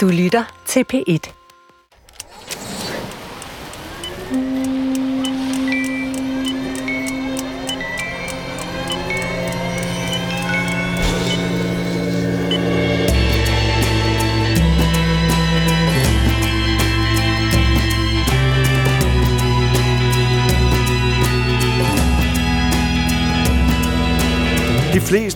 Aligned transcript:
Du 0.00 0.08
lytter 0.08 0.44
til 0.66 0.84
P1. 0.92 1.39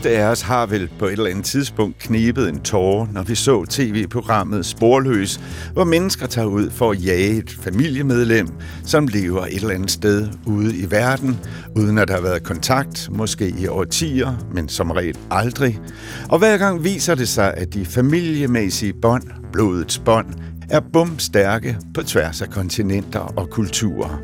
Fleste 0.04 0.22
af 0.22 0.30
os 0.30 0.40
har 0.40 0.66
vel 0.66 0.90
på 0.98 1.06
et 1.06 1.12
eller 1.12 1.30
andet 1.30 1.44
tidspunkt 1.44 1.98
knebet 1.98 2.48
en 2.48 2.60
tårer, 2.60 3.06
når 3.12 3.22
vi 3.22 3.34
så 3.34 3.64
tv-programmet 3.64 4.66
Sporløs, 4.66 5.40
hvor 5.72 5.84
mennesker 5.84 6.26
tager 6.26 6.46
ud 6.46 6.70
for 6.70 6.90
at 6.90 7.04
jage 7.04 7.30
et 7.30 7.50
familiemedlem, 7.50 8.48
som 8.84 9.08
lever 9.08 9.46
et 9.46 9.54
eller 9.54 9.74
andet 9.74 9.90
sted 9.90 10.28
ude 10.46 10.76
i 10.76 10.90
verden, 10.90 11.38
uden 11.76 11.98
at 11.98 12.08
der 12.08 12.14
har 12.14 12.20
været 12.20 12.42
kontakt, 12.42 13.08
måske 13.10 13.54
i 13.58 13.66
årtier, 13.66 14.46
men 14.52 14.68
som 14.68 14.90
regel 14.90 15.18
aldrig. 15.30 15.80
Og 16.28 16.38
hver 16.38 16.56
gang 16.56 16.84
viser 16.84 17.14
det 17.14 17.28
sig, 17.28 17.54
at 17.56 17.74
de 17.74 17.84
familiemæssige 17.86 18.92
bånd, 18.92 19.24
blodets 19.52 19.98
bånd, 19.98 20.26
er 20.70 20.80
bumstærke 20.92 21.76
på 21.94 22.02
tværs 22.02 22.42
af 22.42 22.50
kontinenter 22.50 23.20
og 23.20 23.50
kulturer. 23.50 24.20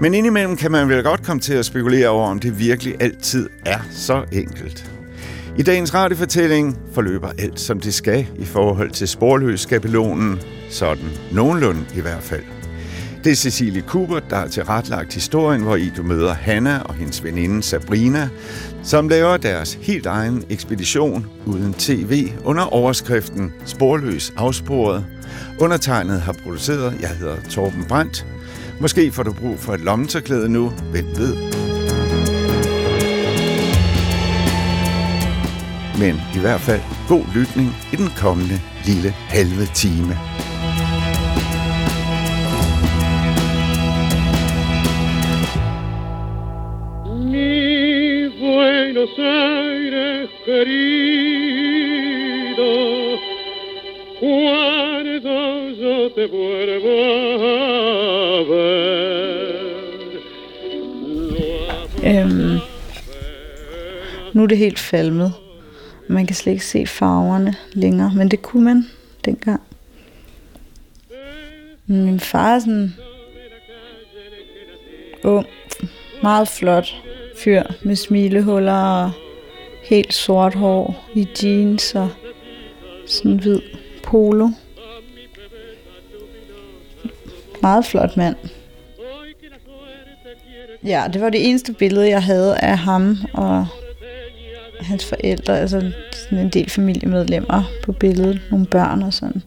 Men 0.00 0.14
indimellem 0.14 0.56
kan 0.56 0.70
man 0.70 0.88
vel 0.88 1.02
godt 1.02 1.22
komme 1.22 1.40
til 1.40 1.54
at 1.54 1.64
spekulere 1.64 2.08
over, 2.08 2.28
om 2.28 2.38
det 2.38 2.58
virkelig 2.58 2.94
altid 3.00 3.48
er 3.66 3.78
så 3.90 4.24
enkelt. 4.32 4.93
I 5.58 5.62
dagens 5.62 5.94
radiofortælling 5.94 6.78
forløber 6.92 7.28
alt, 7.38 7.60
som 7.60 7.80
det 7.80 7.94
skal 7.94 8.26
i 8.38 8.44
forhold 8.44 8.90
til 8.90 9.08
sporløs-skabelonen, 9.08 10.40
sådan 10.70 11.10
nogenlunde 11.32 11.84
i 11.96 12.00
hvert 12.00 12.22
fald. 12.22 12.42
Det 13.24 13.32
er 13.32 13.36
Cecilie 13.36 13.82
Kuber, 13.82 14.20
der 14.20 14.36
har 14.36 14.48
tilretlagt 14.48 15.14
historien, 15.14 15.62
hvor 15.62 15.76
I 15.76 15.92
du 15.96 16.02
møder 16.02 16.32
Hanna 16.32 16.78
og 16.78 16.94
hendes 16.94 17.24
veninde 17.24 17.62
Sabrina, 17.62 18.28
som 18.82 19.08
laver 19.08 19.36
deres 19.36 19.78
helt 19.82 20.06
egen 20.06 20.44
ekspedition 20.50 21.26
uden 21.46 21.74
tv 21.74 22.28
under 22.44 22.62
overskriften 22.62 23.52
Sporløs 23.64 24.32
afsporet. 24.36 25.06
Undertegnet 25.60 26.20
har 26.20 26.32
produceret, 26.32 26.96
jeg 27.00 27.10
hedder 27.10 27.36
Torben 27.50 27.84
Brandt, 27.88 28.26
Måske 28.80 29.12
får 29.12 29.22
du 29.22 29.32
brug 29.32 29.58
for 29.58 29.74
et 29.74 29.80
lommetørklæde 29.80 30.48
nu, 30.48 30.72
hvem 30.90 31.06
ved. 31.16 31.63
Men 35.98 36.20
i 36.34 36.38
hvert 36.38 36.60
fald 36.60 36.80
god 37.08 37.24
lytning 37.34 37.70
i 37.92 37.96
den 37.96 38.10
kommende 38.16 38.60
lille 38.86 39.10
halve 39.10 39.66
time. 39.66 40.14
Mi 47.30 48.28
Buenos 48.40 49.18
Aires 49.18 50.30
querido, 50.46 51.84
cuando 54.20 55.30
yo 55.82 55.96
te 56.16 56.24
vuelvo 56.34 56.96
a 58.38 58.42
ver. 58.50 58.84
Øhm, 62.04 62.58
nu 64.32 64.42
er 64.42 64.46
det 64.46 64.58
helt 64.58 64.78
falmet. 64.78 65.32
Man 66.08 66.26
kan 66.26 66.36
slet 66.36 66.52
ikke 66.52 66.66
se 66.66 66.86
farverne 66.86 67.54
længere, 67.72 68.12
men 68.16 68.30
det 68.30 68.42
kunne 68.42 68.64
man 68.64 68.84
dengang. 69.24 69.60
Min 71.86 72.20
far 72.20 72.54
er 72.54 72.58
sådan 72.58 72.94
ung, 75.24 75.46
meget 76.22 76.48
flot 76.48 76.94
fyr 77.36 77.62
med 77.82 77.96
smilehuller 77.96 78.72
og 78.72 79.10
helt 79.84 80.14
sort 80.14 80.54
hår 80.54 81.04
i 81.14 81.28
jeans 81.42 81.94
og 81.94 82.08
sådan 83.06 83.36
hvid 83.36 83.60
polo. 84.02 84.48
Meget 87.62 87.84
flot 87.84 88.16
mand. 88.16 88.36
Ja, 90.84 91.04
det 91.12 91.20
var 91.20 91.30
det 91.30 91.48
eneste 91.48 91.72
billede, 91.72 92.08
jeg 92.08 92.22
havde 92.22 92.58
af 92.58 92.78
ham 92.78 93.16
og 93.34 93.66
hans 94.80 95.04
forældre, 95.04 95.60
altså 95.60 95.92
sådan 96.12 96.38
en 96.38 96.48
del 96.48 96.70
familiemedlemmer 96.70 97.62
på 97.84 97.92
billedet, 97.92 98.40
nogle 98.50 98.66
børn 98.66 99.02
og 99.02 99.12
sådan. 99.12 99.42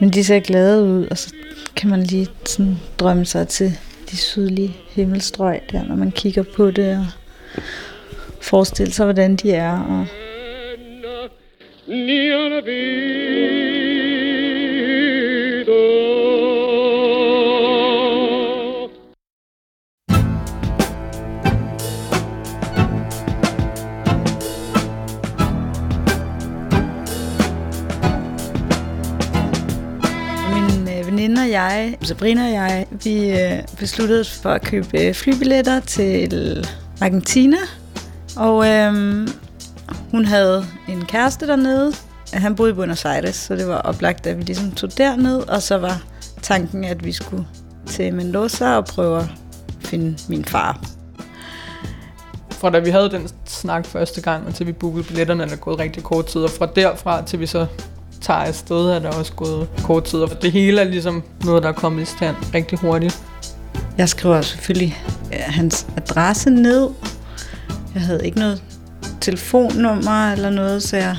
Men 0.00 0.10
de 0.10 0.24
ser 0.24 0.40
glade 0.40 0.84
ud, 0.84 1.06
og 1.10 1.18
så 1.18 1.34
kan 1.76 1.90
man 1.90 2.02
lige 2.02 2.28
sådan 2.44 2.76
drømme 2.98 3.24
sig 3.24 3.48
til 3.48 3.72
de 4.10 4.16
sydlige 4.16 4.76
himmelstrøg 4.88 5.60
der, 5.72 5.84
når 5.84 5.96
man 5.96 6.10
kigger 6.10 6.42
på 6.56 6.70
det 6.70 6.98
og 6.98 7.06
forestille 8.40 8.92
sig, 8.92 9.04
hvordan 9.04 9.36
de 9.36 9.52
er. 9.52 9.80
Og 9.80 10.06
jeg, 31.76 31.96
Sabrina 32.02 32.44
og 32.44 32.52
jeg, 32.52 32.86
vi 33.04 33.30
øh, 33.30 33.62
besluttede 33.78 34.20
os 34.20 34.32
for 34.32 34.50
at 34.50 34.62
købe 34.62 35.00
øh, 35.00 35.14
flybilletter 35.14 35.80
til 35.80 36.66
Argentina. 37.00 37.56
Og 38.36 38.68
øhm, 38.68 39.28
hun 40.10 40.24
havde 40.24 40.66
en 40.88 41.04
kæreste 41.04 41.46
dernede. 41.46 41.92
Han 42.32 42.56
boede 42.56 42.70
i 42.70 42.74
Buenos 42.74 43.04
Aires, 43.04 43.36
så 43.36 43.56
det 43.56 43.68
var 43.68 43.78
oplagt, 43.78 44.26
at 44.26 44.38
vi 44.38 44.42
ligesom 44.42 44.70
tog 44.72 44.98
derned. 44.98 45.48
Og 45.48 45.62
så 45.62 45.78
var 45.78 46.02
tanken, 46.42 46.84
at 46.84 47.04
vi 47.04 47.12
skulle 47.12 47.46
til 47.86 48.14
Mendoza 48.14 48.76
og 48.76 48.84
prøve 48.84 49.18
at 49.18 49.28
finde 49.80 50.18
min 50.28 50.44
far. 50.44 50.80
Fra 52.50 52.70
da 52.70 52.78
vi 52.78 52.90
havde 52.90 53.10
den 53.10 53.28
snak 53.46 53.86
første 53.86 54.20
gang, 54.20 54.46
og 54.46 54.54
til 54.54 54.66
vi 54.66 54.72
bookede 54.72 55.04
billetterne, 55.04 55.42
er 55.42 55.48
der 55.48 55.56
gået 55.56 55.78
rigtig 55.78 56.02
kort 56.02 56.26
tid. 56.26 56.40
Og 56.40 56.50
fra 56.50 56.66
derfra 56.66 57.24
til 57.24 57.40
vi 57.40 57.46
så 57.46 57.66
tager 58.20 58.40
afsted, 58.40 58.88
er 58.88 58.98
der 58.98 59.08
også 59.08 59.32
gået 59.32 59.68
kort 59.82 60.04
tid. 60.04 60.18
Og 60.18 60.42
det 60.42 60.52
hele 60.52 60.80
er 60.80 60.84
ligesom 60.84 61.22
noget, 61.44 61.62
der 61.62 61.68
er 61.68 61.72
kommet 61.72 62.02
i 62.02 62.04
stand 62.04 62.36
rigtig 62.54 62.78
hurtigt. 62.78 63.22
Jeg 63.98 64.08
skriver 64.08 64.40
selvfølgelig 64.40 65.02
hans 65.32 65.86
adresse 65.96 66.50
ned. 66.50 66.88
Jeg 67.94 68.02
havde 68.02 68.26
ikke 68.26 68.38
noget 68.38 68.62
telefonnummer 69.20 70.32
eller 70.32 70.50
noget, 70.50 70.82
så 70.82 70.96
jeg 70.96 71.16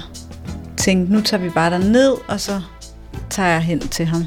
tænkte, 0.78 1.14
nu 1.14 1.22
tager 1.22 1.44
vi 1.44 1.50
bare 1.50 1.70
der 1.70 1.78
ned 1.78 2.14
og 2.28 2.40
så 2.40 2.62
tager 3.30 3.50
jeg 3.50 3.62
hen 3.62 3.80
til 3.80 4.06
ham. 4.06 4.24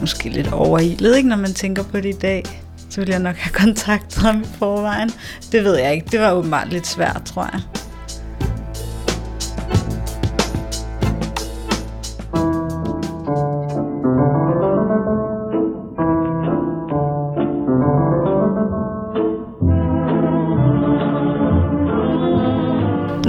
Måske 0.00 0.28
lidt 0.28 0.52
overilet, 0.52 1.16
ikke, 1.16 1.28
når 1.28 1.36
man 1.36 1.54
tænker 1.54 1.82
på 1.82 1.96
det 1.96 2.14
i 2.14 2.18
dag. 2.18 2.42
Så 2.90 3.00
ville 3.00 3.12
jeg 3.12 3.22
nok 3.22 3.36
have 3.36 3.52
kontaktet 3.52 4.22
ham 4.22 4.40
i 4.42 4.44
forvejen. 4.58 5.10
Det 5.52 5.64
ved 5.64 5.78
jeg 5.78 5.94
ikke. 5.94 6.06
Det 6.10 6.20
var 6.20 6.32
åbenbart 6.32 6.68
lidt 6.68 6.86
svært, 6.86 7.22
tror 7.24 7.48
jeg. 7.52 7.60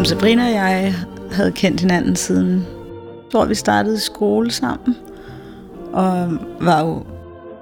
Sabrina 0.07 0.45
og 0.45 0.51
jeg 0.51 0.94
havde 1.31 1.51
kendt 1.51 1.81
hinanden 1.81 2.15
siden, 2.15 2.68
hvor 3.31 3.45
vi 3.45 3.56
startede 3.56 3.95
i 3.95 4.00
skole 4.00 4.51
sammen. 4.51 4.98
Og 5.94 6.30
var 6.62 6.81
jo 6.81 7.04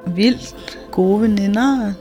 vildt 0.07 0.77
gode 0.91 1.21
veninder. 1.21 1.85
og 1.85 1.93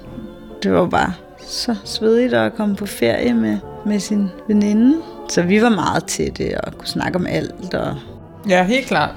Det 0.62 0.72
var 0.72 0.86
bare 0.86 1.12
så 1.38 1.76
svedigt 1.84 2.34
at 2.34 2.54
komme 2.54 2.76
på 2.76 2.86
ferie 2.86 3.34
med, 3.34 3.58
med 3.86 3.98
sin 3.98 4.28
veninde. 4.48 4.96
Så 5.28 5.42
vi 5.42 5.62
var 5.62 5.68
meget 5.68 6.04
tætte 6.04 6.60
og 6.64 6.78
kunne 6.78 6.88
snakke 6.88 7.18
om 7.18 7.26
alt. 7.26 7.74
Og 7.74 7.94
Ja, 8.48 8.64
helt 8.64 8.86
klart. 8.86 9.10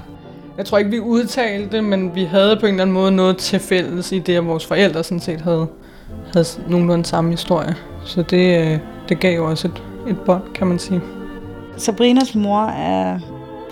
Jeg 0.56 0.66
tror 0.66 0.78
ikke, 0.78 0.90
vi 0.90 1.00
udtalte 1.00 1.76
det, 1.76 1.84
men 1.84 2.14
vi 2.14 2.24
havde 2.24 2.56
på 2.60 2.66
en 2.66 2.72
eller 2.72 2.82
anden 2.82 2.94
måde 2.94 3.12
noget 3.12 3.36
til 3.36 3.60
fælles 3.60 4.12
i 4.12 4.18
det, 4.18 4.36
at 4.36 4.46
vores 4.46 4.66
forældre 4.66 5.04
sådan 5.04 5.20
set 5.20 5.40
havde, 5.40 5.66
havde 6.32 6.46
nogenlunde 6.68 7.04
samme 7.04 7.30
historie. 7.30 7.74
Så 8.04 8.22
det, 8.22 8.72
øh, 8.72 8.78
det 9.08 9.20
gav 9.20 9.36
jo 9.36 9.50
også 9.50 9.68
et, 9.68 9.82
et 10.10 10.20
bånd, 10.20 10.42
kan 10.54 10.66
man 10.66 10.78
sige. 10.78 11.00
Sabrinas 11.78 12.34
mor 12.34 12.66
er 12.66 13.18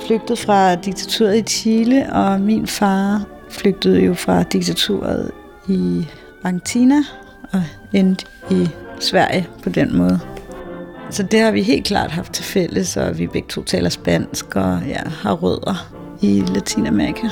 flygtet 0.06 0.38
fra 0.38 0.74
diktaturet 0.74 1.36
i 1.36 1.42
Chile, 1.42 2.12
og 2.12 2.40
min 2.40 2.66
far 2.66 3.24
flygtede 3.50 4.00
jo 4.00 4.14
fra 4.14 4.42
diktaturet 4.42 5.30
i 5.68 6.06
Argentina 6.44 6.96
og 7.52 7.62
endte 7.92 8.26
i 8.50 8.68
Sverige 9.00 9.48
på 9.62 9.68
den 9.68 9.96
måde. 9.96 10.20
Så 11.10 11.22
det 11.22 11.40
har 11.40 11.50
vi 11.50 11.62
helt 11.62 11.86
klart 11.86 12.10
haft 12.10 12.32
til 12.32 12.44
fælles, 12.44 12.96
og 12.96 13.18
vi 13.18 13.26
begge 13.26 13.48
to 13.48 13.62
taler 13.62 13.88
spansk 13.88 14.56
og 14.56 14.80
ja, 14.86 15.02
har 15.22 15.32
rødder 15.32 15.92
i 16.22 16.44
Latinamerika. 16.54 17.28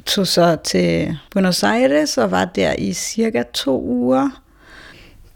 Tog 0.00 0.26
så 0.26 0.56
til 0.64 1.18
Buenos 1.30 1.62
Aires 1.62 2.18
og 2.18 2.30
var 2.30 2.44
der 2.44 2.74
i 2.78 2.92
cirka 2.92 3.42
to 3.52 3.82
uger. 3.82 4.42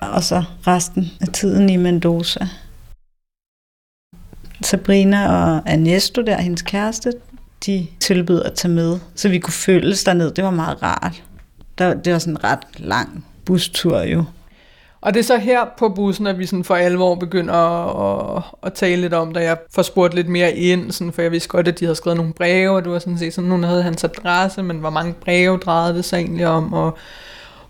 Og 0.01 0.25
så 0.25 0.45
resten 0.67 1.11
af 1.21 1.29
tiden 1.29 1.71
i 1.71 1.77
Mendoza. 1.77 2.49
Sabrina 4.63 5.29
og 5.29 5.63
Ernesto, 5.67 6.23
der 6.23 6.41
hendes 6.41 6.63
kæreste, 6.63 7.13
de 7.67 7.87
tilbød 8.01 8.43
at 8.43 8.53
tage 8.53 8.75
med, 8.75 8.99
så 9.15 9.29
vi 9.29 9.39
kunne 9.39 9.53
følges 9.53 10.05
derned. 10.05 10.31
Det 10.31 10.45
var 10.45 10.51
meget 10.51 10.83
rart. 10.83 11.23
Der, 11.79 11.95
det 11.95 12.13
var 12.13 12.19
sådan 12.19 12.35
en 12.35 12.45
ret 12.45 12.67
lang 12.77 13.27
bustur 13.45 14.01
jo. 14.01 14.25
Og 15.01 15.15
det 15.15 15.21
er 15.21 15.25
så 15.25 15.39
her 15.39 15.65
på 15.79 15.89
bussen, 15.89 16.27
at 16.27 16.39
vi 16.39 16.47
sådan 16.47 16.65
for 16.65 16.75
alvor 16.75 17.15
begynder 17.15 17.55
at, 17.55 18.37
at, 18.37 18.43
at 18.63 18.73
tale 18.73 19.01
lidt 19.01 19.15
om, 19.15 19.33
da 19.33 19.43
jeg 19.43 19.59
får 19.75 19.83
spurgt 19.83 20.15
lidt 20.15 20.29
mere 20.29 20.57
ind, 20.57 20.93
sådan, 20.93 21.13
for 21.13 21.23
jeg 21.23 21.33
vidste 21.33 21.49
godt, 21.49 21.69
at 21.69 21.81
de 21.81 21.85
havde 21.85 21.97
skrevet 21.97 22.17
nogle 22.17 22.33
breve, 22.33 22.77
og 22.77 22.85
det 22.85 22.93
var 22.93 22.99
sådan 22.99 23.19
set 23.19 23.35
sådan, 23.35 23.49
nogen 23.49 23.65
havde 23.65 23.83
hans 23.83 24.05
adresse, 24.05 24.63
men 24.63 24.79
hvor 24.79 24.91
mange 24.91 25.13
breve 25.13 25.59
drejede 25.59 25.95
det 25.95 26.05
sig 26.05 26.19
egentlig 26.19 26.47
om, 26.47 26.73
og 26.73 26.99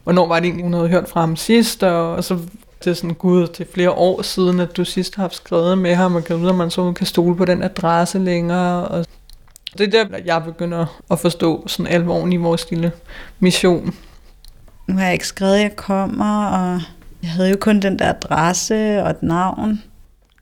hvornår 0.05 0.27
var 0.27 0.41
det 0.41 0.45
egentlig, 0.45 0.65
hun 0.65 0.73
havde 0.73 0.89
hørt 0.89 1.09
fra 1.09 1.21
ham 1.21 1.37
sidst, 1.37 1.83
og, 1.83 2.15
og 2.15 2.25
så 2.25 2.39
det 2.85 2.91
er 2.91 2.95
sådan, 2.95 3.15
gud, 3.15 3.47
det 3.47 3.61
er 3.61 3.73
flere 3.75 3.91
år 3.91 4.23
siden, 4.23 4.61
at 4.61 4.77
du 4.77 4.85
sidst 4.85 5.15
har 5.17 5.23
haft 5.23 5.37
skrevet 5.37 5.79
med 5.79 5.95
ham, 5.95 6.15
og 6.15 6.25
kan 6.25 6.41
vide, 6.41 6.53
man 6.53 6.71
så 6.71 6.93
kan 6.93 7.07
stole 7.07 7.37
på 7.37 7.45
den 7.45 7.63
adresse 7.63 8.19
længere, 8.19 8.89
og 8.89 9.07
det 9.79 9.95
er 9.95 10.05
der, 10.05 10.19
jeg 10.25 10.43
begynder 10.45 11.01
at 11.11 11.19
forstå 11.19 11.65
sådan 11.67 11.93
alvoren 11.93 12.33
i 12.33 12.37
vores 12.37 12.71
lille 12.71 12.93
mission. 13.41 13.95
Nu 14.87 14.97
har 14.97 15.05
jeg 15.05 15.13
ikke 15.13 15.27
skrevet, 15.27 15.55
at 15.55 15.63
jeg 15.63 15.77
kommer, 15.77 16.47
og 16.47 16.81
jeg 17.23 17.31
havde 17.31 17.50
jo 17.50 17.56
kun 17.61 17.81
den 17.81 17.99
der 17.99 18.09
adresse 18.09 19.03
og 19.03 19.11
et 19.11 19.23
navn. 19.23 19.82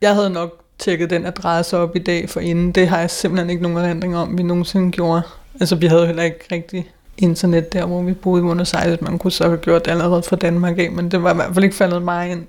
Jeg 0.01 0.15
havde 0.15 0.31
nok 0.31 0.65
tjekket 0.79 1.11
den 1.11 1.27
adresse 1.27 1.77
op 1.77 1.97
i 1.97 1.99
dag 1.99 2.31
for 2.31 2.41
inden. 2.41 2.73
Det 2.73 2.89
har 2.89 2.99
jeg 2.99 3.11
simpelthen 3.11 3.51
ikke 3.51 3.63
nogen 3.63 3.79
erindring 3.79 4.17
om, 4.17 4.39
vi 4.39 4.43
nogensinde 4.43 4.93
gjorde. 4.93 5.23
Altså, 5.61 5.77
vi 5.77 5.87
havde 5.87 6.01
jo 6.01 6.07
heller 6.07 6.23
ikke 6.23 6.45
rigtig 6.53 6.91
internet 7.19 7.73
der, 7.73 7.87
hvor 7.87 8.03
vi 8.03 8.13
boede 8.13 8.41
i 8.41 8.43
Buenos 8.43 8.75
Aires. 8.75 9.01
Man 9.01 9.19
kunne 9.19 9.31
så 9.33 9.45
have 9.45 9.57
gjort 9.57 9.85
det 9.85 9.91
allerede 9.91 10.23
fra 10.23 10.37
Danmark 10.37 10.79
af, 10.79 10.91
men 10.91 11.11
det 11.11 11.23
var 11.23 11.33
i 11.33 11.35
hvert 11.35 11.55
fald 11.55 11.65
ikke 11.65 11.77
faldet 11.77 12.03
mig 12.03 12.31
ind. 12.31 12.47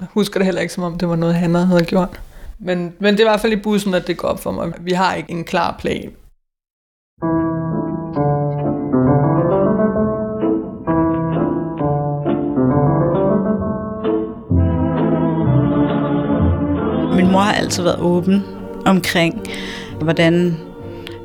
Jeg 0.00 0.08
husker 0.10 0.40
det 0.40 0.44
heller 0.44 0.60
ikke, 0.60 0.74
som 0.74 0.84
om 0.84 0.98
det 0.98 1.08
var 1.08 1.16
noget, 1.16 1.34
han 1.34 1.54
havde 1.54 1.84
gjort. 1.84 2.20
Men, 2.58 2.92
men 2.98 3.14
det 3.14 3.20
er 3.20 3.24
i 3.24 3.28
hvert 3.28 3.40
fald 3.40 3.52
i 3.52 3.56
bussen, 3.56 3.94
at 3.94 4.06
det 4.06 4.16
går 4.16 4.28
op 4.28 4.42
for 4.42 4.52
mig. 4.52 4.72
Vi 4.80 4.92
har 4.92 5.14
ikke 5.14 5.30
en 5.30 5.44
klar 5.44 5.76
plan. 5.78 6.10
Altid 17.72 17.82
været 17.82 18.00
åben 18.00 18.44
omkring, 18.86 19.40
hvordan 20.00 20.56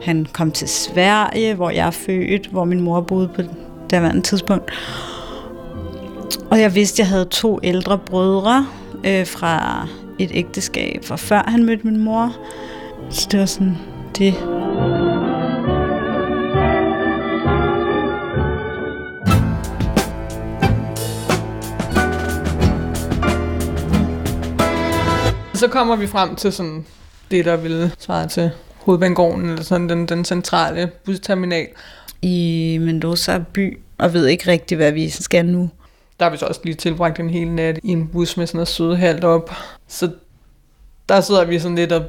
han 0.01 0.27
kom 0.33 0.51
til 0.51 0.67
Sverige, 0.67 1.55
hvor 1.55 1.69
jeg 1.69 1.87
er 1.87 1.91
født, 1.91 2.47
hvor 2.47 2.65
min 2.65 2.81
mor 2.81 3.01
boede 3.01 3.27
på 3.35 3.41
daværende 3.89 4.21
tidspunkt. 4.21 4.71
Og 6.51 6.59
jeg 6.59 6.75
vidste, 6.75 6.95
at 6.95 6.99
jeg 6.99 7.07
havde 7.07 7.25
to 7.25 7.59
ældre 7.63 7.97
brødre 7.97 8.67
øh, 9.05 9.25
fra 9.25 9.87
et 10.19 10.31
ægteskab 10.33 11.03
fra 11.03 11.15
før 11.15 11.43
han 11.47 11.65
mødte 11.65 11.87
min 11.87 12.03
mor. 12.03 12.35
Så 13.09 13.27
det 13.31 13.39
var 13.39 13.45
sådan 13.45 13.77
det. 14.17 14.56
Så 25.57 25.67
kommer 25.67 25.95
vi 25.95 26.07
frem 26.07 26.35
til 26.35 26.53
sådan 26.53 26.85
det, 27.31 27.45
der 27.45 27.55
ville 27.55 27.91
svare 27.99 28.27
til 28.27 28.51
hovedbanegården, 28.75 29.49
eller 29.49 29.63
sådan 29.63 29.89
den, 29.89 30.05
den 30.05 30.25
centrale 30.25 30.91
busterminal. 31.05 31.67
I 32.21 32.77
Mendoza 32.81 33.39
by, 33.53 33.79
og 33.97 34.13
ved 34.13 34.27
ikke 34.27 34.51
rigtig, 34.51 34.75
hvad 34.75 34.91
vi 34.91 35.09
skal 35.09 35.45
nu. 35.45 35.69
Der 36.19 36.25
har 36.25 36.29
vi 36.31 36.37
så 36.37 36.45
også 36.45 36.61
lige 36.63 36.75
tilbragt 36.75 37.19
en 37.19 37.29
hel 37.29 37.47
nat 37.47 37.79
i 37.83 37.91
en 37.91 38.07
bus 38.07 38.37
med 38.37 38.47
sådan 38.47 38.57
noget 38.57 38.67
sødehalt 38.67 39.23
op. 39.23 39.51
Så 39.87 40.11
der 41.09 41.21
sidder 41.21 41.45
vi 41.45 41.59
sådan 41.59 41.75
lidt 41.75 41.91
og 41.91 42.05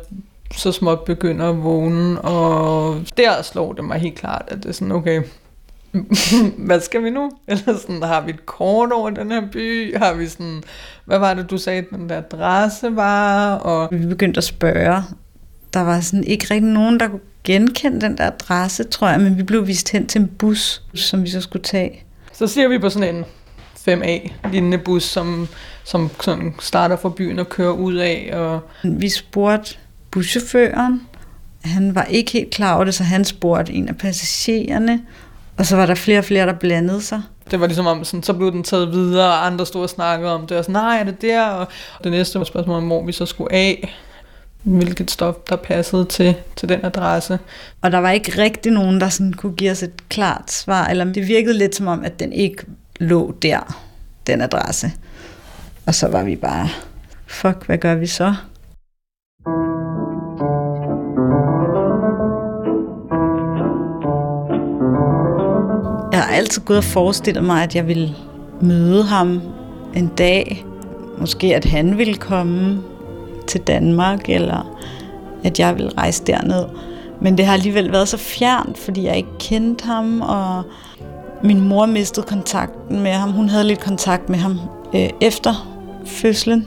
så 0.57 0.73
småt 0.73 1.05
begynder 1.05 1.49
at 1.49 1.63
vågne, 1.63 2.21
og 2.21 3.01
der 3.17 3.43
slår 3.43 3.73
det 3.73 3.85
mig 3.85 3.99
helt 3.99 4.19
klart, 4.19 4.45
at 4.49 4.57
det 4.57 4.67
er 4.67 4.73
sådan, 4.73 4.93
okay, 4.93 5.23
hvad 6.67 6.81
skal 6.81 7.05
vi 7.05 7.11
nu? 7.11 7.31
Eller 7.47 7.79
sådan, 7.79 8.03
har 8.03 8.21
vi 8.21 8.31
et 8.31 8.47
kort 8.47 8.93
over 8.93 9.11
den 9.11 9.31
her 9.31 9.43
by? 9.53 9.97
Har 9.97 10.15
vi 10.15 10.27
sådan, 10.27 10.63
hvad 11.05 11.19
var 11.19 11.35
det, 11.35 11.51
du 11.51 11.59
sagde, 11.59 11.85
den 11.91 12.09
der 12.09 12.19
adresse 12.19 12.97
var? 12.97 13.55
Og 13.55 13.89
Vi 13.93 14.07
begyndte 14.07 14.39
at 14.39 14.45
spørge. 14.45 15.03
Der 15.73 15.81
var 15.81 16.01
sådan 16.01 16.25
ikke 16.25 16.47
rigtig 16.51 16.71
nogen, 16.71 17.01
der 17.01 17.09
kunne 17.09 17.21
genkende 17.45 18.01
den 18.01 18.19
der 18.19 18.27
adresse, 18.27 18.85
tror 18.85 19.09
jeg, 19.09 19.21
men 19.21 19.39
vi 19.39 19.43
blev 19.43 19.67
vist 19.67 19.93
hen 19.93 20.07
til 20.07 20.21
en 20.21 20.29
bus, 20.29 20.83
som 20.95 21.23
vi 21.23 21.31
så 21.31 21.41
skulle 21.41 21.63
tage. 21.63 22.05
så 22.33 22.47
ser 22.47 22.69
vi 22.69 22.79
på 22.79 22.91
sådan 22.91 23.17
en 23.17 23.25
5A-lignende 23.89 24.79
bus, 24.79 25.03
som, 25.03 25.49
som 25.85 26.11
sådan 26.21 26.55
starter 26.61 26.97
fra 26.97 27.09
byen 27.09 27.39
og 27.39 27.49
kører 27.49 27.73
ud 27.73 27.95
af, 27.95 28.31
og 28.33 28.61
Vi 28.85 29.09
spurgte 29.09 29.77
buschaufføren. 30.11 31.03
Han 31.65 31.95
var 31.95 32.05
ikke 32.05 32.33
helt 32.33 32.51
klar 32.51 32.75
over 32.75 32.85
det, 32.85 32.95
så 32.95 33.05
han 33.05 33.25
spurgte 33.25 33.73
en 33.73 33.89
af 33.89 33.97
passagererne. 33.97 35.01
Og 35.59 35.67
så 35.67 35.77
var 35.77 35.87
der 35.87 35.95
flere 35.95 36.19
og 36.19 36.25
flere, 36.25 36.47
der 36.47 36.53
blandede 36.53 37.03
sig. 37.03 37.23
det 37.51 37.61
var 37.61 37.67
ligesom 37.67 37.87
om, 37.87 38.05
sådan, 38.05 38.23
så 38.23 38.33
blev 38.33 38.53
den 38.53 38.63
taget 38.63 38.93
videre, 38.93 39.27
og 39.27 39.47
andre 39.47 39.67
stod 39.67 39.83
og 39.83 39.91
snakkede 39.91 40.35
om 40.35 40.47
det, 40.47 40.57
og 40.57 40.65
sådan, 40.65 40.73
nej, 40.73 40.99
er 40.99 41.05
det 41.05 41.23
der? 41.23 41.45
Og 41.45 41.69
det 42.05 42.13
næste 42.13 42.39
var 42.39 42.45
spørgsmål 42.45 42.77
om, 42.77 42.87
hvor 42.87 43.05
vi 43.05 43.13
så 43.13 43.27
skulle 43.27 43.53
af, 43.53 43.95
hvilket 44.63 45.11
stof, 45.11 45.35
der 45.49 45.57
passede 45.57 46.05
til, 46.05 46.35
til 46.57 46.69
den 46.69 46.85
adresse. 46.85 47.39
Og 47.83 47.93
der 47.93 47.99
var 47.99 48.11
ikke 48.11 48.43
rigtig 48.43 48.73
nogen, 48.73 49.01
der 49.01 49.09
sådan 49.09 49.33
kunne 49.33 49.53
give 49.53 49.71
os 49.71 49.83
et 49.83 50.09
klart 50.09 50.53
svar. 50.53 50.87
Eller 50.87 51.05
det 51.05 51.29
virkede 51.29 51.59
lidt 51.59 51.75
som 51.75 51.87
om, 51.87 52.05
at 52.05 52.21
den 52.21 52.33
ikke 52.33 52.65
lå 53.01 53.35
der, 53.43 53.81
den 54.27 54.41
adresse. 54.41 54.93
Og 55.87 55.95
så 55.95 56.09
var 56.09 56.25
vi 56.25 56.37
bare, 56.37 56.69
fuck, 57.27 57.67
hvad 57.67 57.79
gør 57.79 57.95
vi 57.95 58.07
så? 58.07 58.35
Altid 66.39 66.63
gået 66.63 66.79
og 66.79 66.85
forestillet 66.85 67.45
mig, 67.45 67.63
at 67.63 67.75
jeg 67.75 67.87
ville 67.87 68.15
møde 68.61 69.05
ham 69.05 69.41
en 69.95 70.07
dag. 70.07 70.65
Måske 71.19 71.57
at 71.57 71.65
han 71.65 71.99
ville 71.99 72.15
komme 72.15 72.83
til 73.47 73.61
Danmark, 73.61 74.29
eller 74.29 74.79
at 75.45 75.61
jeg 75.61 75.77
ville 75.77 75.91
rejse 75.99 76.25
derned. 76.27 76.65
Men 77.21 77.39
det 77.39 77.47
har 77.47 77.53
alligevel 77.53 77.93
været 77.93 78.09
så 78.09 78.17
fjernt, 78.17 78.79
fordi 78.79 79.05
jeg 79.05 79.17
ikke 79.17 79.39
kendte 79.39 79.85
ham, 79.85 80.21
og 80.21 80.63
min 81.43 81.61
mor 81.61 81.87
mistede 81.87 82.27
kontakten 82.27 83.01
med 83.01 83.13
ham. 83.13 83.33
Hun 83.33 83.49
havde 83.49 83.65
lidt 83.65 83.81
kontakt 83.81 84.29
med 84.29 84.39
ham 84.39 84.61
øh, 84.95 85.09
efter 85.21 85.81
fødslen, 86.07 86.67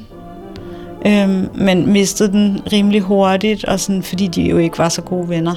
øh, 1.05 1.57
men 1.57 1.91
mistede 1.91 2.31
den 2.31 2.61
rimelig 2.71 3.01
hurtigt, 3.01 3.65
og 3.65 3.79
sådan, 3.79 4.03
fordi 4.03 4.27
de 4.27 4.41
jo 4.41 4.57
ikke 4.57 4.77
var 4.77 4.89
så 4.89 5.01
gode 5.01 5.29
venner. 5.29 5.55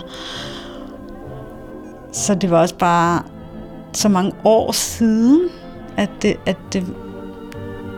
Så 2.13 2.35
det 2.35 2.51
var 2.51 2.61
også 2.61 2.75
bare 2.75 3.23
så 3.95 4.09
mange 4.09 4.33
år 4.45 4.73
siden, 4.73 5.51
at 5.97 6.11
det, 6.23 6.37
at 6.47 6.57
det, 6.73 6.87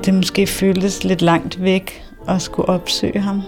det 0.04 0.14
måske 0.14 0.46
føltes 0.46 1.04
lidt 1.04 1.22
langt 1.22 1.62
væk 1.62 2.04
at 2.28 2.42
skulle 2.42 2.68
opsøge 2.68 3.20
ham. 3.20 3.42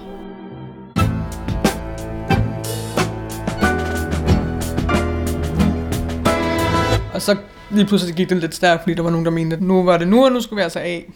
Og 7.14 7.22
så 7.22 7.36
lige 7.70 7.86
pludselig 7.86 8.14
gik 8.14 8.28
det 8.28 8.36
lidt 8.36 8.54
stærkt, 8.54 8.82
fordi 8.82 8.94
der 8.94 9.02
var 9.02 9.10
nogen, 9.10 9.24
der 9.24 9.30
mente, 9.32 9.56
at 9.56 9.62
nu 9.62 9.82
var 9.82 9.98
det 9.98 10.08
nu, 10.08 10.24
og 10.24 10.32
nu 10.32 10.40
skulle 10.40 10.56
vi 10.56 10.62
altså 10.62 10.78
af. 10.78 11.12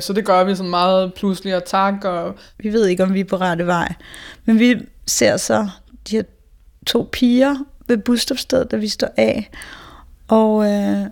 Så 0.00 0.12
det 0.12 0.24
gør 0.24 0.44
vi 0.44 0.54
sådan 0.54 0.70
meget 0.70 1.14
pludselig, 1.14 1.56
og 1.56 1.64
tak, 1.64 2.04
og 2.04 2.34
Vi 2.58 2.72
ved 2.72 2.86
ikke, 2.86 3.02
om 3.02 3.14
vi 3.14 3.20
er 3.20 3.24
på 3.24 3.36
rette 3.36 3.66
vej. 3.66 3.94
Men 4.44 4.58
vi 4.58 4.76
ser 5.06 5.36
så 5.36 5.68
de 6.10 6.16
her 6.16 6.22
to 6.86 7.08
piger 7.12 7.56
ved 7.88 7.98
busstopstedet, 7.98 8.70
da 8.70 8.76
vi 8.76 8.88
står 8.88 9.08
af. 9.16 9.50
Og, 10.28 10.72
øh, 10.72 11.06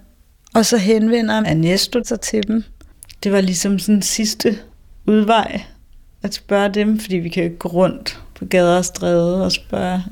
og 0.54 0.66
så 0.66 0.76
henvender 0.76 1.34
Ernesto 1.34 2.04
sig 2.04 2.20
til 2.20 2.48
dem. 2.48 2.64
Det 3.22 3.32
var 3.32 3.40
ligesom 3.40 3.78
sådan 3.78 4.02
sidste 4.02 4.58
udvej 5.06 5.62
at 6.22 6.34
spørge 6.34 6.68
dem, 6.68 6.98
fordi 7.00 7.16
vi 7.16 7.28
kan 7.28 7.42
jo 7.42 7.44
ikke 7.44 7.58
gå 7.58 7.68
rundt 7.68 8.20
på 8.34 8.44
gader 8.44 8.76
og 8.76 8.84
stræde 8.84 9.44
og 9.44 9.52
spørge 9.52 10.02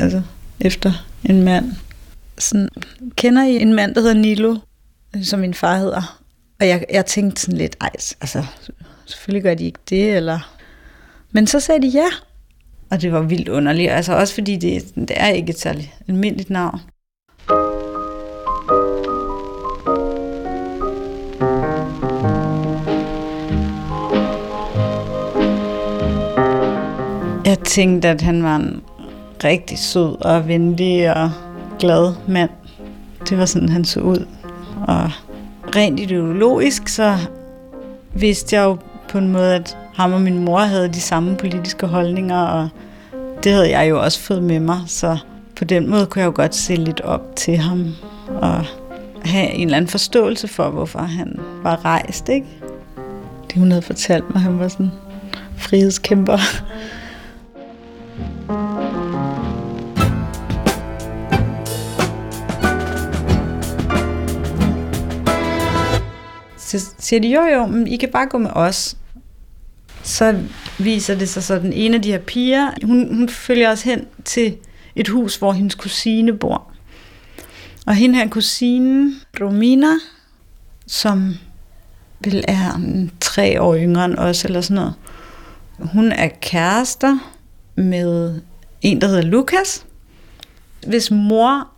altså, 0.00 0.22
efter 0.60 1.06
en 1.24 1.42
mand. 1.42 1.72
Sådan, 2.38 2.68
kender 3.16 3.44
I 3.44 3.56
en 3.56 3.74
mand, 3.74 3.94
der 3.94 4.00
hedder 4.00 4.14
Nilo, 4.14 4.56
som 5.22 5.40
min 5.40 5.54
far 5.54 5.78
hedder? 5.78 6.20
Og 6.60 6.68
jeg, 6.68 6.84
jeg 6.92 7.06
tænkte 7.06 7.42
sådan 7.42 7.58
lidt, 7.58 7.76
ej, 7.80 7.90
altså, 8.20 8.44
selvfølgelig 9.06 9.42
gør 9.42 9.54
de 9.54 9.64
ikke 9.64 9.78
det, 9.90 10.16
eller... 10.16 10.56
Men 11.32 11.46
så 11.46 11.60
sagde 11.60 11.82
de 11.82 11.88
ja, 11.88 12.06
og 12.90 13.02
det 13.02 13.12
var 13.12 13.22
vildt 13.22 13.48
underligt, 13.48 13.90
altså 13.90 14.12
også 14.12 14.34
fordi 14.34 14.56
det, 14.56 14.94
det 14.94 15.10
er 15.10 15.28
ikke 15.28 15.50
et 15.50 15.58
særligt 15.58 15.90
almindeligt 16.08 16.50
navn. 16.50 16.80
Jeg 27.50 27.58
tænkte, 27.58 28.08
at 28.08 28.22
han 28.22 28.42
var 28.42 28.56
en 28.56 28.82
rigtig 29.44 29.78
sød 29.78 30.24
og 30.24 30.48
venlig 30.48 31.16
og 31.16 31.30
glad 31.78 32.14
mand. 32.28 32.50
Det 33.28 33.38
var 33.38 33.44
sådan, 33.44 33.68
han 33.68 33.84
så 33.84 34.00
ud. 34.00 34.26
Og 34.86 35.10
rent 35.76 36.00
ideologisk, 36.00 36.88
så 36.88 37.16
vidste 38.14 38.56
jeg 38.56 38.64
jo 38.64 38.76
på 39.08 39.18
en 39.18 39.32
måde, 39.32 39.54
at 39.54 39.78
ham 39.94 40.12
og 40.12 40.20
min 40.20 40.44
mor 40.44 40.58
havde 40.58 40.88
de 40.88 41.00
samme 41.00 41.36
politiske 41.36 41.86
holdninger, 41.86 42.40
og 42.42 42.68
det 43.44 43.52
havde 43.52 43.78
jeg 43.78 43.90
jo 43.90 44.02
også 44.02 44.20
fået 44.20 44.42
med 44.42 44.60
mig, 44.60 44.80
så 44.86 45.18
på 45.56 45.64
den 45.64 45.90
måde 45.90 46.06
kunne 46.06 46.20
jeg 46.20 46.26
jo 46.26 46.32
godt 46.34 46.54
se 46.54 46.74
lidt 46.74 47.00
op 47.00 47.36
til 47.36 47.56
ham, 47.56 47.86
og 48.28 48.64
have 49.24 49.50
en 49.50 49.66
eller 49.66 49.76
anden 49.76 49.90
forståelse 49.90 50.48
for, 50.48 50.70
hvorfor 50.70 50.98
han 50.98 51.40
var 51.62 51.84
rejst, 51.84 52.28
ikke? 52.28 52.46
Det 53.48 53.58
hun 53.58 53.70
havde 53.70 53.82
fortalt 53.82 54.34
mig, 54.34 54.42
han 54.42 54.58
var 54.58 54.68
sådan 54.68 54.90
frihedskæmper. 55.56 56.38
Siger 67.10 67.20
de, 67.20 67.28
jo 67.28 67.42
jo, 67.42 67.66
men 67.66 67.86
I 67.86 67.96
kan 67.96 68.08
bare 68.08 68.26
gå 68.26 68.38
med 68.38 68.50
os. 68.50 68.96
Så 70.02 70.42
viser 70.78 71.14
det 71.14 71.28
sig 71.28 71.42
så, 71.42 71.54
at 71.54 71.62
den 71.62 71.72
ene 71.72 71.96
af 71.96 72.02
de 72.02 72.10
her 72.10 72.18
piger, 72.18 72.70
hun, 72.84 73.14
hun 73.14 73.28
følger 73.28 73.70
os 73.70 73.82
hen 73.82 74.06
til 74.24 74.56
et 74.96 75.08
hus, 75.08 75.36
hvor 75.36 75.52
hendes 75.52 75.74
kusine 75.74 76.32
bor. 76.32 76.72
Og 77.86 77.94
hende 77.94 78.18
her 78.18 78.28
kusine, 78.28 79.12
Romina, 79.40 79.94
som 80.86 81.34
vel 82.24 82.44
er 82.48 82.74
en 82.74 83.12
tre 83.20 83.62
år 83.62 83.76
yngre 83.76 84.04
end 84.04 84.18
os, 84.18 84.44
eller 84.44 84.60
sådan 84.60 84.74
noget. 84.74 84.94
Hun 85.78 86.12
er 86.12 86.28
kærester 86.42 87.18
med 87.74 88.40
en, 88.82 89.00
der 89.00 89.06
hedder 89.06 89.22
Lukas, 89.22 89.86
hvis 90.86 91.10
mor 91.10 91.68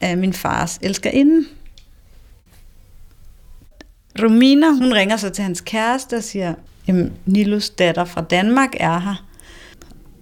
er 0.00 0.16
min 0.16 0.32
fars 0.32 0.78
elskerinde. 0.82 1.48
Romina, 4.22 4.70
hun 4.70 4.92
ringer 4.92 5.16
så 5.16 5.30
til 5.30 5.44
hans 5.44 5.60
kæreste 5.60 6.16
og 6.16 6.22
siger, 6.22 6.54
jamen 6.88 7.12
Nilos 7.26 7.70
datter 7.70 8.04
fra 8.04 8.20
Danmark 8.20 8.70
er 8.80 8.98
her. 8.98 9.24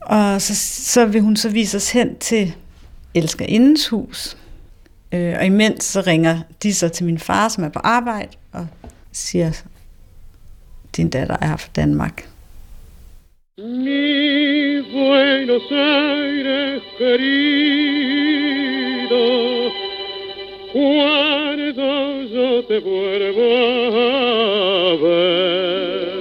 Og 0.01 0.43
så, 0.43 0.55
så 0.93 1.07
vil 1.07 1.21
hun 1.21 1.37
så 1.37 1.49
vise 1.49 1.77
os 1.77 1.91
hen 1.91 2.17
til 2.19 2.55
elskerindens 3.15 3.89
hus. 3.89 4.37
Øh, 5.13 5.35
og 5.39 5.47
imens 5.47 5.85
så 5.85 6.01
ringer 6.01 6.39
de 6.63 6.75
så 6.75 6.89
til 6.89 7.07
min 7.07 7.19
far, 7.19 7.49
som 7.49 7.65
er 7.65 7.69
på 7.69 7.79
arbejde, 7.79 8.31
og 8.53 8.67
siger, 9.13 9.53
din 10.97 11.11
datter 11.11 11.37
er 11.41 11.47
her 11.47 11.57
fra 11.57 11.71
Danmark. 11.77 12.29
Mi 13.59 14.83
Buenos 14.93 15.73
Aires 15.73 16.83
querido, 16.99 18.25
cuando 20.75 21.83
yo 22.35 22.63
te 22.69 22.77
vuelvo 22.85 23.51
a 24.91 24.97
ver. 25.03 26.15